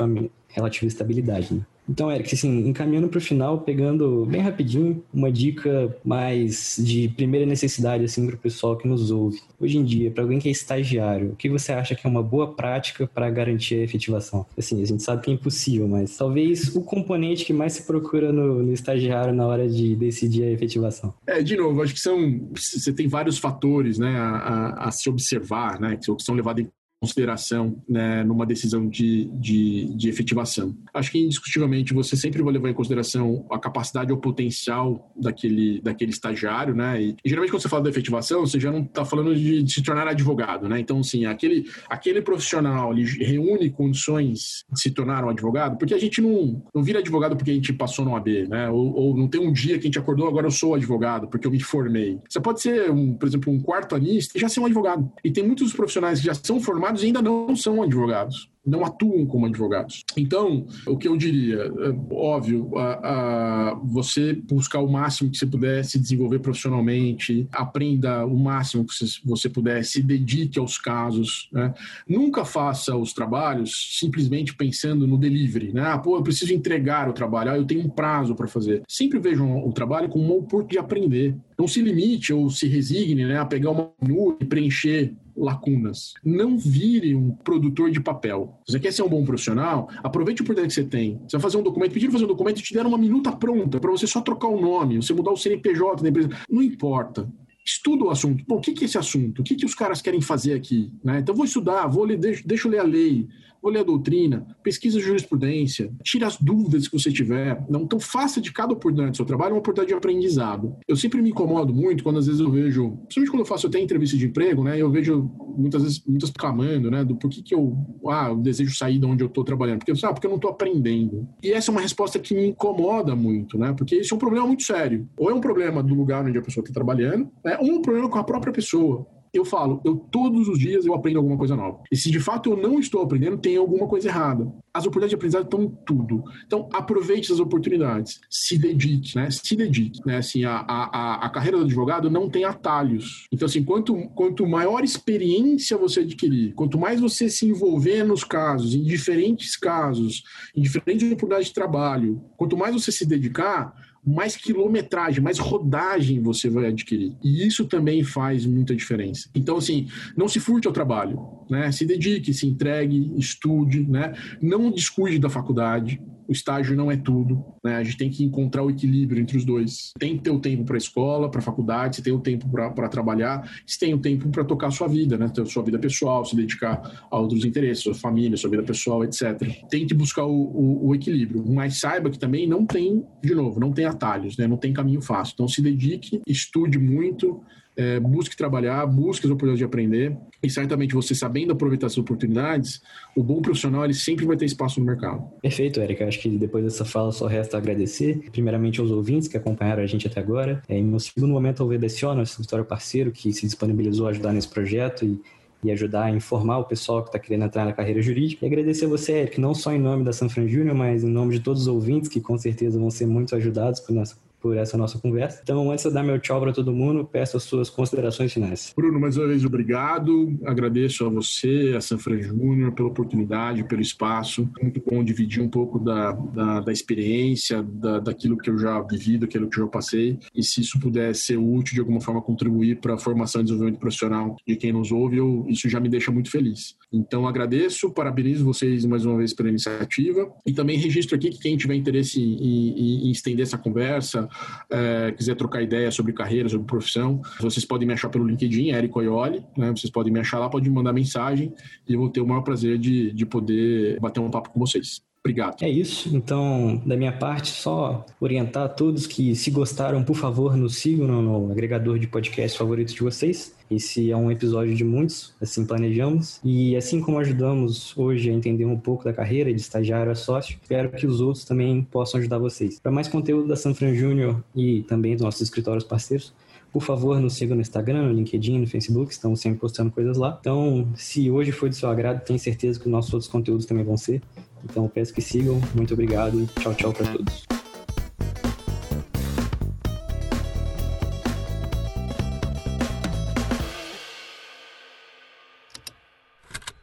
relativa 0.53 0.87
estabilidade. 0.87 1.53
Né? 1.53 1.61
Então, 1.89 2.11
Eric, 2.11 2.33
assim, 2.33 2.67
encaminhando 2.67 3.09
para 3.09 3.17
o 3.17 3.21
final, 3.21 3.59
pegando 3.59 4.25
bem 4.25 4.41
rapidinho 4.41 5.03
uma 5.13 5.31
dica 5.31 5.95
mais 6.03 6.77
de 6.79 7.09
primeira 7.09 7.45
necessidade 7.45 8.05
assim 8.05 8.25
para 8.25 8.35
o 8.35 8.39
pessoal 8.39 8.77
que 8.77 8.87
nos 8.87 9.11
ouve. 9.11 9.41
Hoje 9.59 9.77
em 9.77 9.83
dia, 9.83 10.09
para 10.09 10.23
alguém 10.23 10.39
que 10.39 10.47
é 10.47 10.51
estagiário, 10.51 11.31
o 11.31 11.35
que 11.35 11.49
você 11.49 11.73
acha 11.73 11.93
que 11.93 12.07
é 12.07 12.09
uma 12.09 12.23
boa 12.23 12.53
prática 12.53 13.05
para 13.05 13.29
garantir 13.29 13.75
a 13.75 13.83
efetivação? 13.83 14.45
Assim, 14.57 14.81
a 14.81 14.85
gente 14.85 15.03
sabe 15.03 15.23
que 15.23 15.31
é 15.31 15.33
impossível, 15.33 15.87
mas 15.87 16.15
talvez 16.15 16.73
o 16.75 16.81
componente 16.81 17.43
que 17.43 17.51
mais 17.51 17.73
se 17.73 17.83
procura 17.83 18.31
no, 18.31 18.63
no 18.63 18.73
estagiário 18.73 19.33
na 19.33 19.45
hora 19.45 19.67
de 19.67 19.95
decidir 19.95 20.43
a 20.43 20.51
efetivação. 20.51 21.13
É, 21.27 21.41
de 21.41 21.57
novo, 21.57 21.81
acho 21.81 21.93
que 21.93 21.99
são 21.99 22.47
você 22.55 22.93
tem 22.93 23.07
vários 23.07 23.37
fatores, 23.37 23.97
né, 23.97 24.15
a, 24.15 24.29
a, 24.29 24.87
a 24.87 24.91
se 24.91 25.09
observar, 25.09 25.79
né, 25.79 25.97
que 25.97 26.23
são 26.23 26.35
levados 26.35 26.63
em 26.63 26.69
consideração 27.03 27.83
né, 27.87 28.23
numa 28.23 28.45
decisão 28.45 28.87
de, 28.87 29.25
de, 29.33 29.93
de, 29.93 30.07
efetivação. 30.07 30.73
Acho 30.93 31.11
que 31.11 31.19
indiscutivelmente 31.19 31.93
você 31.93 32.15
sempre 32.15 32.41
vai 32.41 32.53
levar 32.53 32.69
em 32.69 32.73
consideração 32.73 33.45
a 33.51 33.59
capacidade 33.59 34.09
ou 34.13 34.17
potencial 34.17 35.11
daquele, 35.13 35.81
daquele 35.81 36.11
estagiário, 36.11 36.73
né? 36.73 37.01
E, 37.01 37.15
e 37.25 37.29
geralmente 37.29 37.51
quando 37.51 37.61
você 37.61 37.67
fala 37.67 37.83
da 37.83 37.89
efetivação, 37.89 38.45
você 38.45 38.57
já 38.57 38.71
não 38.71 38.83
está 38.83 39.03
falando 39.03 39.35
de, 39.35 39.63
de, 39.63 39.73
se 39.73 39.83
tornar 39.83 40.07
advogado, 40.07 40.69
né? 40.69 40.79
Então, 40.79 41.01
assim, 41.01 41.25
aquele, 41.25 41.69
aquele 41.89 42.21
profissional 42.21 42.93
ele 42.93 43.03
reúne 43.21 43.69
condições 43.69 44.63
de 44.71 44.79
se 44.79 44.89
tornar 44.89 45.25
um 45.25 45.29
advogado, 45.29 45.77
porque 45.77 45.93
a 45.93 45.99
gente 45.99 46.21
não, 46.21 46.63
não 46.73 46.81
vira 46.81 46.99
advogado 46.99 47.35
porque 47.35 47.51
a 47.51 47.55
gente 47.55 47.73
passou 47.73 48.05
no 48.05 48.15
AB, 48.15 48.47
né? 48.47 48.69
Ou, 48.69 48.93
ou 48.93 49.17
não 49.17 49.27
tem 49.27 49.41
um 49.41 49.51
dia 49.51 49.73
que 49.77 49.81
a 49.81 49.87
gente 49.87 49.99
acordou, 49.99 50.25
agora 50.25 50.47
eu 50.47 50.51
sou 50.51 50.73
advogado, 50.73 51.27
porque 51.27 51.45
eu 51.45 51.51
me 51.51 51.59
formei. 51.59 52.17
Você 52.29 52.39
pode 52.39 52.61
ser, 52.61 52.89
um, 52.89 53.13
por 53.13 53.27
exemplo, 53.27 53.51
um 53.51 53.59
quarto 53.59 53.93
anista 53.93 54.37
e 54.37 54.39
já 54.39 54.47
ser 54.47 54.61
um 54.61 54.65
advogado. 54.65 55.11
E 55.21 55.29
tem 55.29 55.45
muitos 55.45 55.73
profissionais 55.73 56.21
que 56.21 56.27
já 56.27 56.33
são 56.33 56.61
formados 56.61 56.92
advogados 56.93 57.03
ainda 57.03 57.21
não 57.21 57.55
são 57.55 57.81
advogados 57.81 58.53
não 58.65 58.85
atuam 58.85 59.25
como 59.25 59.45
advogados. 59.45 60.03
Então, 60.17 60.65
o 60.87 60.97
que 60.97 61.07
eu 61.07 61.17
diria, 61.17 61.63
é, 61.63 62.13
óbvio, 62.13 62.71
a, 62.77 63.71
a, 63.71 63.75
você 63.75 64.33
buscar 64.33 64.79
o 64.79 64.89
máximo 64.89 65.29
que 65.29 65.37
você 65.37 65.45
puder 65.45 65.83
se 65.83 65.99
desenvolver 65.99 66.39
profissionalmente, 66.39 67.47
aprenda 67.51 68.25
o 68.25 68.37
máximo 68.37 68.85
que 68.85 68.93
você 69.25 69.49
puder, 69.49 69.83
se 69.83 70.01
dedique 70.01 70.57
aos 70.57 70.77
casos. 70.77 71.49
Né? 71.51 71.73
Nunca 72.07 72.45
faça 72.45 72.95
os 72.95 73.11
trabalhos 73.11 73.97
simplesmente 73.99 74.55
pensando 74.55 75.05
no 75.05 75.17
delivery. 75.17 75.73
Né? 75.73 75.81
Ah, 75.81 75.97
pô, 75.97 76.15
eu 76.15 76.23
preciso 76.23 76.53
entregar 76.53 77.09
o 77.09 77.13
trabalho, 77.13 77.51
ah, 77.51 77.57
eu 77.57 77.65
tenho 77.65 77.85
um 77.85 77.89
prazo 77.89 78.33
para 78.33 78.47
fazer. 78.47 78.81
Sempre 78.87 79.19
vejam 79.19 79.67
o 79.67 79.73
trabalho 79.73 80.07
como 80.07 80.23
uma 80.23 80.35
oportunidade 80.35 80.63
de 80.63 80.77
aprender. 80.77 81.35
Não 81.57 81.67
se 81.67 81.81
limite 81.81 82.31
ou 82.31 82.49
se 82.49 82.67
resigne 82.67 83.25
né, 83.25 83.37
a 83.37 83.45
pegar 83.45 83.71
uma 83.71 83.91
menu 84.01 84.37
e 84.39 84.45
preencher 84.45 85.13
lacunas. 85.43 86.13
Não 86.23 86.57
vire 86.57 87.15
um 87.15 87.31
produtor 87.31 87.91
de 87.91 87.99
papel. 87.99 88.59
Você 88.67 88.79
quer 88.79 88.91
ser 88.91 89.03
um 89.03 89.09
bom 89.09 89.23
profissional? 89.23 89.89
Aproveite 90.03 90.41
o 90.41 90.43
oportunidade 90.43 90.73
que 90.73 90.81
você 90.81 90.87
tem. 90.87 91.19
Você 91.27 91.37
vai 91.37 91.41
fazer 91.41 91.57
um 91.57 91.63
documento, 91.63 91.93
pediram 91.93 92.11
fazer 92.11 92.25
um 92.25 92.29
documento 92.29 92.59
e 92.59 92.63
te 92.63 92.73
deram 92.73 92.89
uma 92.89 92.97
minuta 92.97 93.31
pronta 93.31 93.79
para 93.79 93.91
você 93.91 94.07
só 94.07 94.21
trocar 94.21 94.47
o 94.47 94.59
nome, 94.59 94.97
você 94.97 95.13
mudar 95.13 95.31
o 95.31 95.37
CNPJ 95.37 96.01
da 96.01 96.09
empresa. 96.09 96.29
Não 96.49 96.61
importa 96.61 97.29
estuda 97.65 98.03
o 98.03 98.09
assunto. 98.09 98.43
Pô, 98.45 98.55
o 98.55 98.61
que, 98.61 98.71
é 98.71 98.85
esse 98.85 98.97
assunto? 98.97 99.39
O 99.39 99.43
que, 99.43 99.55
que 99.55 99.65
os 99.65 99.73
caras 99.73 100.01
querem 100.01 100.19
fazer 100.19 100.53
aqui? 100.53 100.91
Né? 101.03 101.19
Então, 101.19 101.33
vou 101.33 101.45
estudar, 101.45 101.87
vou 101.87 102.03
ler, 102.03 102.19
eu 102.65 102.71
ler 102.71 102.79
a 102.79 102.83
lei, 102.83 103.27
vou 103.63 103.71
ler 103.71 103.79
a 103.79 103.83
doutrina, 103.83 104.45
pesquisa 104.61 104.99
jurisprudência, 104.99 105.89
tira 106.03 106.27
as 106.27 106.37
dúvidas 106.37 106.89
que 106.89 106.99
você 106.99 107.09
tiver. 107.09 107.63
Não, 107.69 107.83
então, 107.83 107.97
faça 107.97 108.41
de 108.41 108.51
cada 108.51 108.73
oportunidade 108.73 109.11
do 109.11 109.17
seu 109.17 109.25
trabalho 109.25 109.53
uma 109.53 109.59
oportunidade 109.59 109.87
de 109.87 109.97
aprendizado. 109.97 110.75
Eu 110.85 110.97
sempre 110.97 111.21
me 111.21 111.29
incomodo 111.29 111.73
muito 111.73 112.03
quando, 112.03 112.19
às 112.19 112.25
vezes, 112.27 112.41
eu 112.41 112.51
vejo, 112.51 112.91
principalmente 113.05 113.31
quando 113.31 113.39
eu 113.39 113.45
faço 113.45 113.67
até 113.67 113.79
entrevista 113.79 114.17
de 114.17 114.25
emprego, 114.25 114.63
né? 114.65 114.77
Eu 114.77 114.91
vejo 114.91 115.31
muitas 115.57 115.81
vezes 115.81 116.03
muitas 116.05 116.29
clamando, 116.31 116.91
né? 116.91 117.05
Do 117.05 117.15
por 117.15 117.29
que, 117.29 117.41
que 117.41 117.55
eu, 117.55 117.77
ah, 118.07 118.27
eu 118.29 118.37
desejo 118.37 118.75
sair 118.75 118.99
de 118.99 119.05
onde 119.05 119.23
eu 119.23 119.27
estou 119.27 119.45
trabalhando. 119.45 119.79
Porque, 119.79 120.05
ah, 120.05 120.13
porque 120.13 120.27
eu 120.27 120.31
não 120.31 120.37
estou 120.37 120.51
aprendendo. 120.51 121.25
E 121.41 121.53
essa 121.53 121.71
é 121.71 121.71
uma 121.71 121.81
resposta 121.81 122.19
que 122.19 122.35
me 122.35 122.47
incomoda 122.47 123.15
muito, 123.15 123.57
né? 123.57 123.73
Porque 123.77 123.95
isso 123.95 124.13
é 124.13 124.17
um 124.17 124.19
problema 124.19 124.45
muito 124.45 124.63
sério. 124.63 125.07
Ou 125.17 125.31
é 125.31 125.33
um 125.33 125.39
problema 125.39 125.81
do 125.81 125.95
lugar 125.95 126.25
onde 126.25 126.37
a 126.37 126.41
pessoa 126.41 126.63
está 126.63 126.73
trabalhando, 126.73 127.29
né? 127.45 127.57
ou 127.61 127.71
um 127.71 127.81
problema 127.81 128.09
com 128.09 128.17
a 128.17 128.23
própria 128.23 128.51
pessoa 128.51 129.07
eu 129.33 129.43
falo, 129.43 129.81
eu 129.83 129.95
todos 129.95 130.47
os 130.47 130.59
dias 130.59 130.85
eu 130.85 130.93
aprendo 130.93 131.17
alguma 131.17 131.37
coisa 131.37 131.55
nova. 131.55 131.81
E 131.91 131.97
se 131.97 132.11
de 132.11 132.19
fato 132.19 132.51
eu 132.51 132.57
não 132.57 132.79
estou 132.79 133.01
aprendendo, 133.01 133.37
tem 133.37 133.57
alguma 133.57 133.87
coisa 133.87 134.07
errada. 134.07 134.53
As 134.71 134.85
oportunidades 134.85 135.09
de 135.09 135.15
aprendizado 135.15 135.45
estão 135.45 135.67
tudo. 135.67 136.23
Então, 136.45 136.69
aproveite 136.71 137.31
as 137.31 137.39
oportunidades. 137.39 138.21
Se 138.29 138.57
dedique, 138.57 139.15
né? 139.15 139.29
Se 139.31 139.55
dedique, 139.55 139.99
né? 140.05 140.17
Assim, 140.17 140.45
a, 140.45 140.57
a, 140.57 141.25
a 141.25 141.29
carreira 141.29 141.57
do 141.57 141.63
advogado 141.63 142.11
não 142.11 142.29
tem 142.29 142.43
atalhos. 142.43 143.27
Então, 143.31 143.47
assim, 143.47 143.63
quanto, 143.63 143.95
quanto 144.09 144.47
maior 144.47 144.83
experiência 144.83 145.77
você 145.77 146.01
adquirir, 146.01 146.53
quanto 146.53 146.77
mais 146.77 146.99
você 146.99 147.27
se 147.27 147.47
envolver 147.47 148.03
nos 148.03 148.23
casos, 148.23 148.75
em 148.75 148.83
diferentes 148.83 149.55
casos, 149.55 150.23
em 150.55 150.61
diferentes 150.61 151.07
oportunidades 151.07 151.47
de 151.47 151.53
trabalho, 151.53 152.23
quanto 152.37 152.57
mais 152.57 152.73
você 152.73 152.91
se 152.91 153.05
dedicar, 153.05 153.73
mais 154.05 154.35
quilometragem, 154.35 155.23
mais 155.23 155.39
rodagem 155.39 156.21
você 156.21 156.49
vai 156.49 156.67
adquirir. 156.67 157.15
E 157.23 157.45
isso 157.47 157.65
também 157.65 158.03
faz 158.03 158.45
muita 158.45 158.75
diferença. 158.75 159.29
Então, 159.33 159.57
assim, 159.57 159.87
não 160.15 160.27
se 160.27 160.39
furte 160.39 160.67
ao 160.67 160.73
trabalho, 160.73 161.19
né? 161.49 161.71
Se 161.71 161.85
dedique, 161.85 162.33
se 162.33 162.45
entregue, 162.45 163.13
estude, 163.17 163.81
né? 163.81 164.13
Não 164.41 164.69
descuide 164.69 165.19
da 165.19 165.29
faculdade, 165.29 166.01
o 166.27 166.31
estágio 166.31 166.75
não 166.75 166.91
é 166.91 166.97
tudo, 166.97 167.43
né? 167.63 167.75
A 167.75 167.83
gente 167.83 167.97
tem 167.97 168.09
que 168.09 168.23
encontrar 168.23 168.63
o 168.63 168.69
equilíbrio 168.69 169.21
entre 169.21 169.37
os 169.37 169.45
dois. 169.45 169.91
Tem 169.97 170.17
que 170.17 170.23
ter 170.23 170.31
o 170.31 170.39
tempo 170.39 170.63
para 170.63 170.75
a 170.75 170.77
escola, 170.77 171.29
para 171.29 171.39
a 171.39 171.43
faculdade, 171.43 171.97
você 171.97 172.01
tem 172.01 172.13
o 172.13 172.19
tempo 172.19 172.47
para 172.49 172.89
trabalhar, 172.89 173.49
você 173.65 173.79
tem 173.79 173.93
o 173.93 173.99
tempo 173.99 174.29
para 174.29 174.43
tocar 174.43 174.67
a 174.67 174.71
sua 174.71 174.87
vida, 174.87 175.17
né? 175.17 175.27
Ter 175.29 175.45
sua 175.45 175.63
vida 175.63 175.79
pessoal, 175.79 176.25
se 176.25 176.35
dedicar 176.35 177.07
a 177.09 177.19
outros 177.19 177.45
interesses, 177.45 177.83
sua 177.83 177.93
família, 177.93 178.37
sua 178.37 178.49
vida 178.49 178.63
pessoal, 178.63 179.03
etc. 179.03 179.37
Tem 179.69 179.85
que 179.85 179.93
buscar 179.93 180.25
o, 180.25 180.31
o, 180.31 180.87
o 180.87 180.95
equilíbrio, 180.95 181.43
mas 181.47 181.79
saiba 181.79 182.09
que 182.09 182.19
também 182.19 182.47
não 182.47 182.65
tem, 182.65 183.05
de 183.23 183.33
novo, 183.33 183.59
não 183.59 183.71
tem 183.71 183.85
atalhos, 183.85 184.37
né? 184.37 184.47
Não 184.47 184.57
tem 184.57 184.73
caminho 184.73 185.01
fácil. 185.01 185.33
Então 185.33 185.47
se 185.47 185.61
dedique, 185.61 186.21
estude 186.27 186.77
muito, 186.77 187.41
é, 187.75 187.99
busque 187.99 188.35
trabalhar, 188.35 188.85
busque 188.85 189.25
as 189.25 189.31
oportunidades 189.31 189.59
de 189.59 189.65
aprender 189.65 190.17
e 190.41 190.49
certamente 190.49 190.93
você 190.93 191.15
sabendo 191.15 191.53
aproveitar 191.53 191.87
as 191.87 191.97
oportunidades, 191.97 192.81
o 193.15 193.23
bom 193.23 193.41
profissional 193.41 193.83
ele 193.83 193.93
sempre 193.93 194.25
vai 194.25 194.35
ter 194.35 194.45
espaço 194.45 194.79
no 194.79 194.85
mercado. 194.85 195.23
Perfeito, 195.41 195.79
Eric. 195.79 196.03
Acho 196.03 196.19
que 196.19 196.29
depois 196.29 196.63
dessa 196.63 196.85
fala 196.85 197.11
só 197.11 197.27
resta 197.27 197.57
agradecer, 197.57 198.29
primeiramente 198.31 198.79
aos 198.79 198.91
ouvintes 198.91 199.27
que 199.27 199.37
acompanharam 199.37 199.83
a 199.83 199.87
gente 199.87 200.07
até 200.07 200.19
agora. 200.19 200.61
É, 200.67 200.77
em 200.77 200.83
meu 200.83 200.99
segundo 200.99 201.31
momento, 201.31 201.63
ao 201.63 201.69
VDC, 201.69 202.05
nosso 202.05 202.41
história 202.41 202.65
parceiro, 202.65 203.11
que 203.11 203.31
se 203.33 203.45
disponibilizou 203.45 204.07
a 204.07 204.09
ajudar 204.09 204.33
nesse 204.33 204.49
projeto 204.49 205.05
e 205.05 205.21
e 205.63 205.71
ajudar 205.71 206.03
a 206.03 206.11
informar 206.11 206.59
o 206.59 206.65
pessoal 206.65 207.01
que 207.01 207.09
está 207.09 207.17
querendo 207.17 207.45
entrar 207.45 207.65
na 207.65 207.71
carreira 207.71 208.01
jurídica. 208.01 208.45
E 208.45 208.47
agradecer 208.47 208.85
a 208.85 208.89
você, 208.89 209.13
Eric, 209.13 209.39
não 209.39 209.55
só 209.55 209.71
em 209.71 209.79
nome 209.79 210.03
da 210.03 210.11
Sanfran 210.11 210.47
Júnior, 210.47 210.75
mas 210.75 211.03
em 211.03 211.09
nome 211.09 211.37
de 211.37 211.39
todos 211.39 211.61
os 211.61 211.67
ouvintes 211.67 212.09
que 212.09 212.19
com 212.19 212.37
certeza 212.37 212.77
vão 212.77 212.91
ser 212.91 213.07
muito 213.07 213.35
ajudados 213.35 213.79
por 213.79 213.93
nossa, 213.93 214.17
por 214.43 214.57
essa 214.57 214.77
nossa 214.77 214.99
conversa. 214.99 215.39
Então, 215.41 215.71
antes 215.71 215.85
de 215.85 215.91
dar 215.91 216.03
meu 216.03 216.19
tchau 216.19 216.41
para 216.41 216.51
todo 216.51 216.73
mundo, 216.73 217.07
peço 217.09 217.37
as 217.37 217.43
suas 217.43 217.69
considerações 217.69 218.33
finais. 218.33 218.73
Bruno, 218.75 218.99
mais 218.99 219.15
uma 219.15 219.25
vez, 219.25 219.45
obrigado. 219.45 220.37
Agradeço 220.43 221.05
a 221.05 221.09
você, 221.09 221.73
a 221.77 221.79
Sanfran 221.79 222.21
Júnior, 222.21 222.73
pela 222.73 222.89
oportunidade, 222.89 223.63
pelo 223.63 223.81
espaço. 223.81 224.49
Muito 224.61 224.83
bom 224.85 225.01
dividir 225.01 225.41
um 225.41 225.47
pouco 225.47 225.79
da, 225.79 226.11
da, 226.11 226.59
da 226.59 226.73
experiência, 226.73 227.63
da, 227.63 227.99
daquilo 227.99 228.37
que 228.37 228.49
eu 228.49 228.57
já 228.59 228.81
vivi, 228.81 229.17
daquilo 229.17 229.49
que 229.49 229.57
eu 229.57 229.63
já 229.63 229.69
passei. 229.69 230.19
E 230.35 230.43
se 230.43 230.59
isso 230.59 230.77
puder 230.77 231.15
ser 231.15 231.37
útil, 231.37 231.75
de 231.75 231.79
alguma 231.79 232.01
forma, 232.01 232.21
contribuir 232.21 232.81
para 232.81 232.95
a 232.95 232.97
formação 232.97 233.39
e 233.39 233.45
desenvolvimento 233.45 233.79
profissional 233.79 234.35
de 234.45 234.57
quem 234.57 234.73
nos 234.73 234.91
ouve, 234.91 235.19
eu, 235.19 235.45
isso 235.47 235.69
já 235.69 235.79
me 235.79 235.87
deixa 235.87 236.11
muito 236.11 236.29
feliz. 236.29 236.75
Então, 236.91 237.25
agradeço, 237.25 237.89
parabenizo 237.91 238.43
vocês 238.43 238.83
mais 238.83 239.05
uma 239.05 239.17
vez 239.17 239.33
pela 239.33 239.47
iniciativa. 239.47 240.29
E 240.45 240.51
também 240.51 240.77
registro 240.77 241.15
aqui 241.15 241.29
que 241.29 241.39
quem 241.39 241.55
tiver 241.55 241.75
interesse 241.75 242.21
em, 242.21 242.33
em, 242.33 243.07
em 243.07 243.11
estender 243.11 243.43
essa 243.43 243.57
conversa, 243.57 244.27
é, 244.69 245.11
quiser 245.11 245.35
trocar 245.35 245.61
ideia 245.61 245.91
sobre 245.91 246.13
carreira, 246.13 246.49
sobre 246.49 246.65
profissão, 246.65 247.21
vocês 247.39 247.65
podem 247.65 247.87
me 247.87 247.93
achar 247.93 248.09
pelo 248.09 248.27
LinkedIn, 248.27 248.71
Érico 248.71 248.99
Aioli, 248.99 249.45
né? 249.57 249.71
Vocês 249.71 249.91
podem 249.91 250.11
me 250.11 250.19
achar 250.19 250.39
lá, 250.39 250.49
podem 250.49 250.69
me 250.69 250.75
mandar 250.75 250.93
mensagem 250.93 251.53
e 251.87 251.93
eu 251.93 251.99
vou 251.99 252.09
ter 252.09 252.21
o 252.21 252.27
maior 252.27 252.41
prazer 252.41 252.77
de, 252.77 253.11
de 253.11 253.25
poder 253.25 253.99
bater 253.99 254.19
um 254.19 254.29
papo 254.29 254.49
com 254.49 254.59
vocês. 254.59 255.01
Obrigado. 255.25 255.63
É 255.63 255.69
isso. 255.69 256.13
Então, 256.13 256.81
da 256.85 256.97
minha 256.97 257.13
parte, 257.13 257.49
só 257.49 258.05
orientar 258.19 258.65
a 258.65 258.67
todos 258.67 259.07
que, 259.07 259.33
se 259.35 259.49
gostaram, 259.51 260.03
por 260.03 260.17
favor, 260.17 260.57
nos 260.57 260.75
sigam 260.75 261.07
no, 261.07 261.49
agregador 261.49 261.97
de 261.97 262.07
podcast 262.07 262.57
favorito 262.57 262.93
de 262.93 262.99
vocês. 262.99 263.55
Esse 263.71 264.11
é 264.11 264.17
um 264.17 264.29
episódio 264.29 264.75
de 264.75 264.83
muitos, 264.83 265.33
assim 265.41 265.65
planejamos. 265.65 266.41
E 266.43 266.75
assim 266.75 266.99
como 266.99 267.19
ajudamos 267.19 267.97
hoje 267.97 268.29
a 268.29 268.33
entender 268.33 268.65
um 268.65 268.77
pouco 268.77 269.05
da 269.05 269.13
carreira 269.13 269.53
de 269.53 269.61
estagiário 269.61 270.11
a 270.11 270.15
sócio, 270.15 270.59
espero 270.61 270.89
que 270.91 271.07
os 271.07 271.21
outros 271.21 271.45
também 271.45 271.81
possam 271.83 272.19
ajudar 272.19 272.37
vocês. 272.37 272.77
Para 272.77 272.91
mais 272.91 273.07
conteúdo 273.07 273.47
da 273.47 273.55
Sanfran 273.55 273.95
Júnior 273.95 274.43
e 274.53 274.83
também 274.83 275.13
dos 275.13 275.23
nossos 275.23 275.39
escritórios 275.39 275.85
parceiros, 275.85 276.33
por 276.73 276.81
favor, 276.81 277.19
nos 277.19 277.35
sigam 277.35 277.55
no 277.55 277.61
Instagram, 277.61 278.07
no 278.07 278.13
LinkedIn, 278.13 278.57
no 278.57 278.65
Facebook, 278.65 279.13
estamos 279.13 279.39
sempre 279.39 279.59
postando 279.59 279.91
coisas 279.91 280.17
lá. 280.17 280.35
Então, 280.39 280.91
se 280.95 281.29
hoje 281.29 281.51
foi 281.51 281.69
do 281.69 281.75
seu 281.75 281.87
agrado, 281.87 282.25
tenho 282.25 282.39
certeza 282.39 282.79
que 282.79 282.87
os 282.87 282.91
nossos 282.91 283.13
outros 283.13 283.31
conteúdos 283.31 283.67
também 283.67 283.85
vão 283.85 283.95
ser. 283.95 284.23
Então, 284.65 284.89
peço 284.89 285.13
que 285.13 285.21
sigam. 285.21 285.61
Muito 285.75 285.93
obrigado 285.93 286.41
e 286.41 286.47
tchau, 286.59 286.73
tchau 286.73 286.91
para 286.91 287.05
todos. 287.13 287.45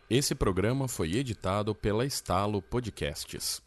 Esse 0.08 0.36
programa 0.36 0.86
foi 0.86 1.16
editado 1.16 1.74
pela 1.74 2.06
Estalo 2.06 2.62
Podcasts. 2.62 3.60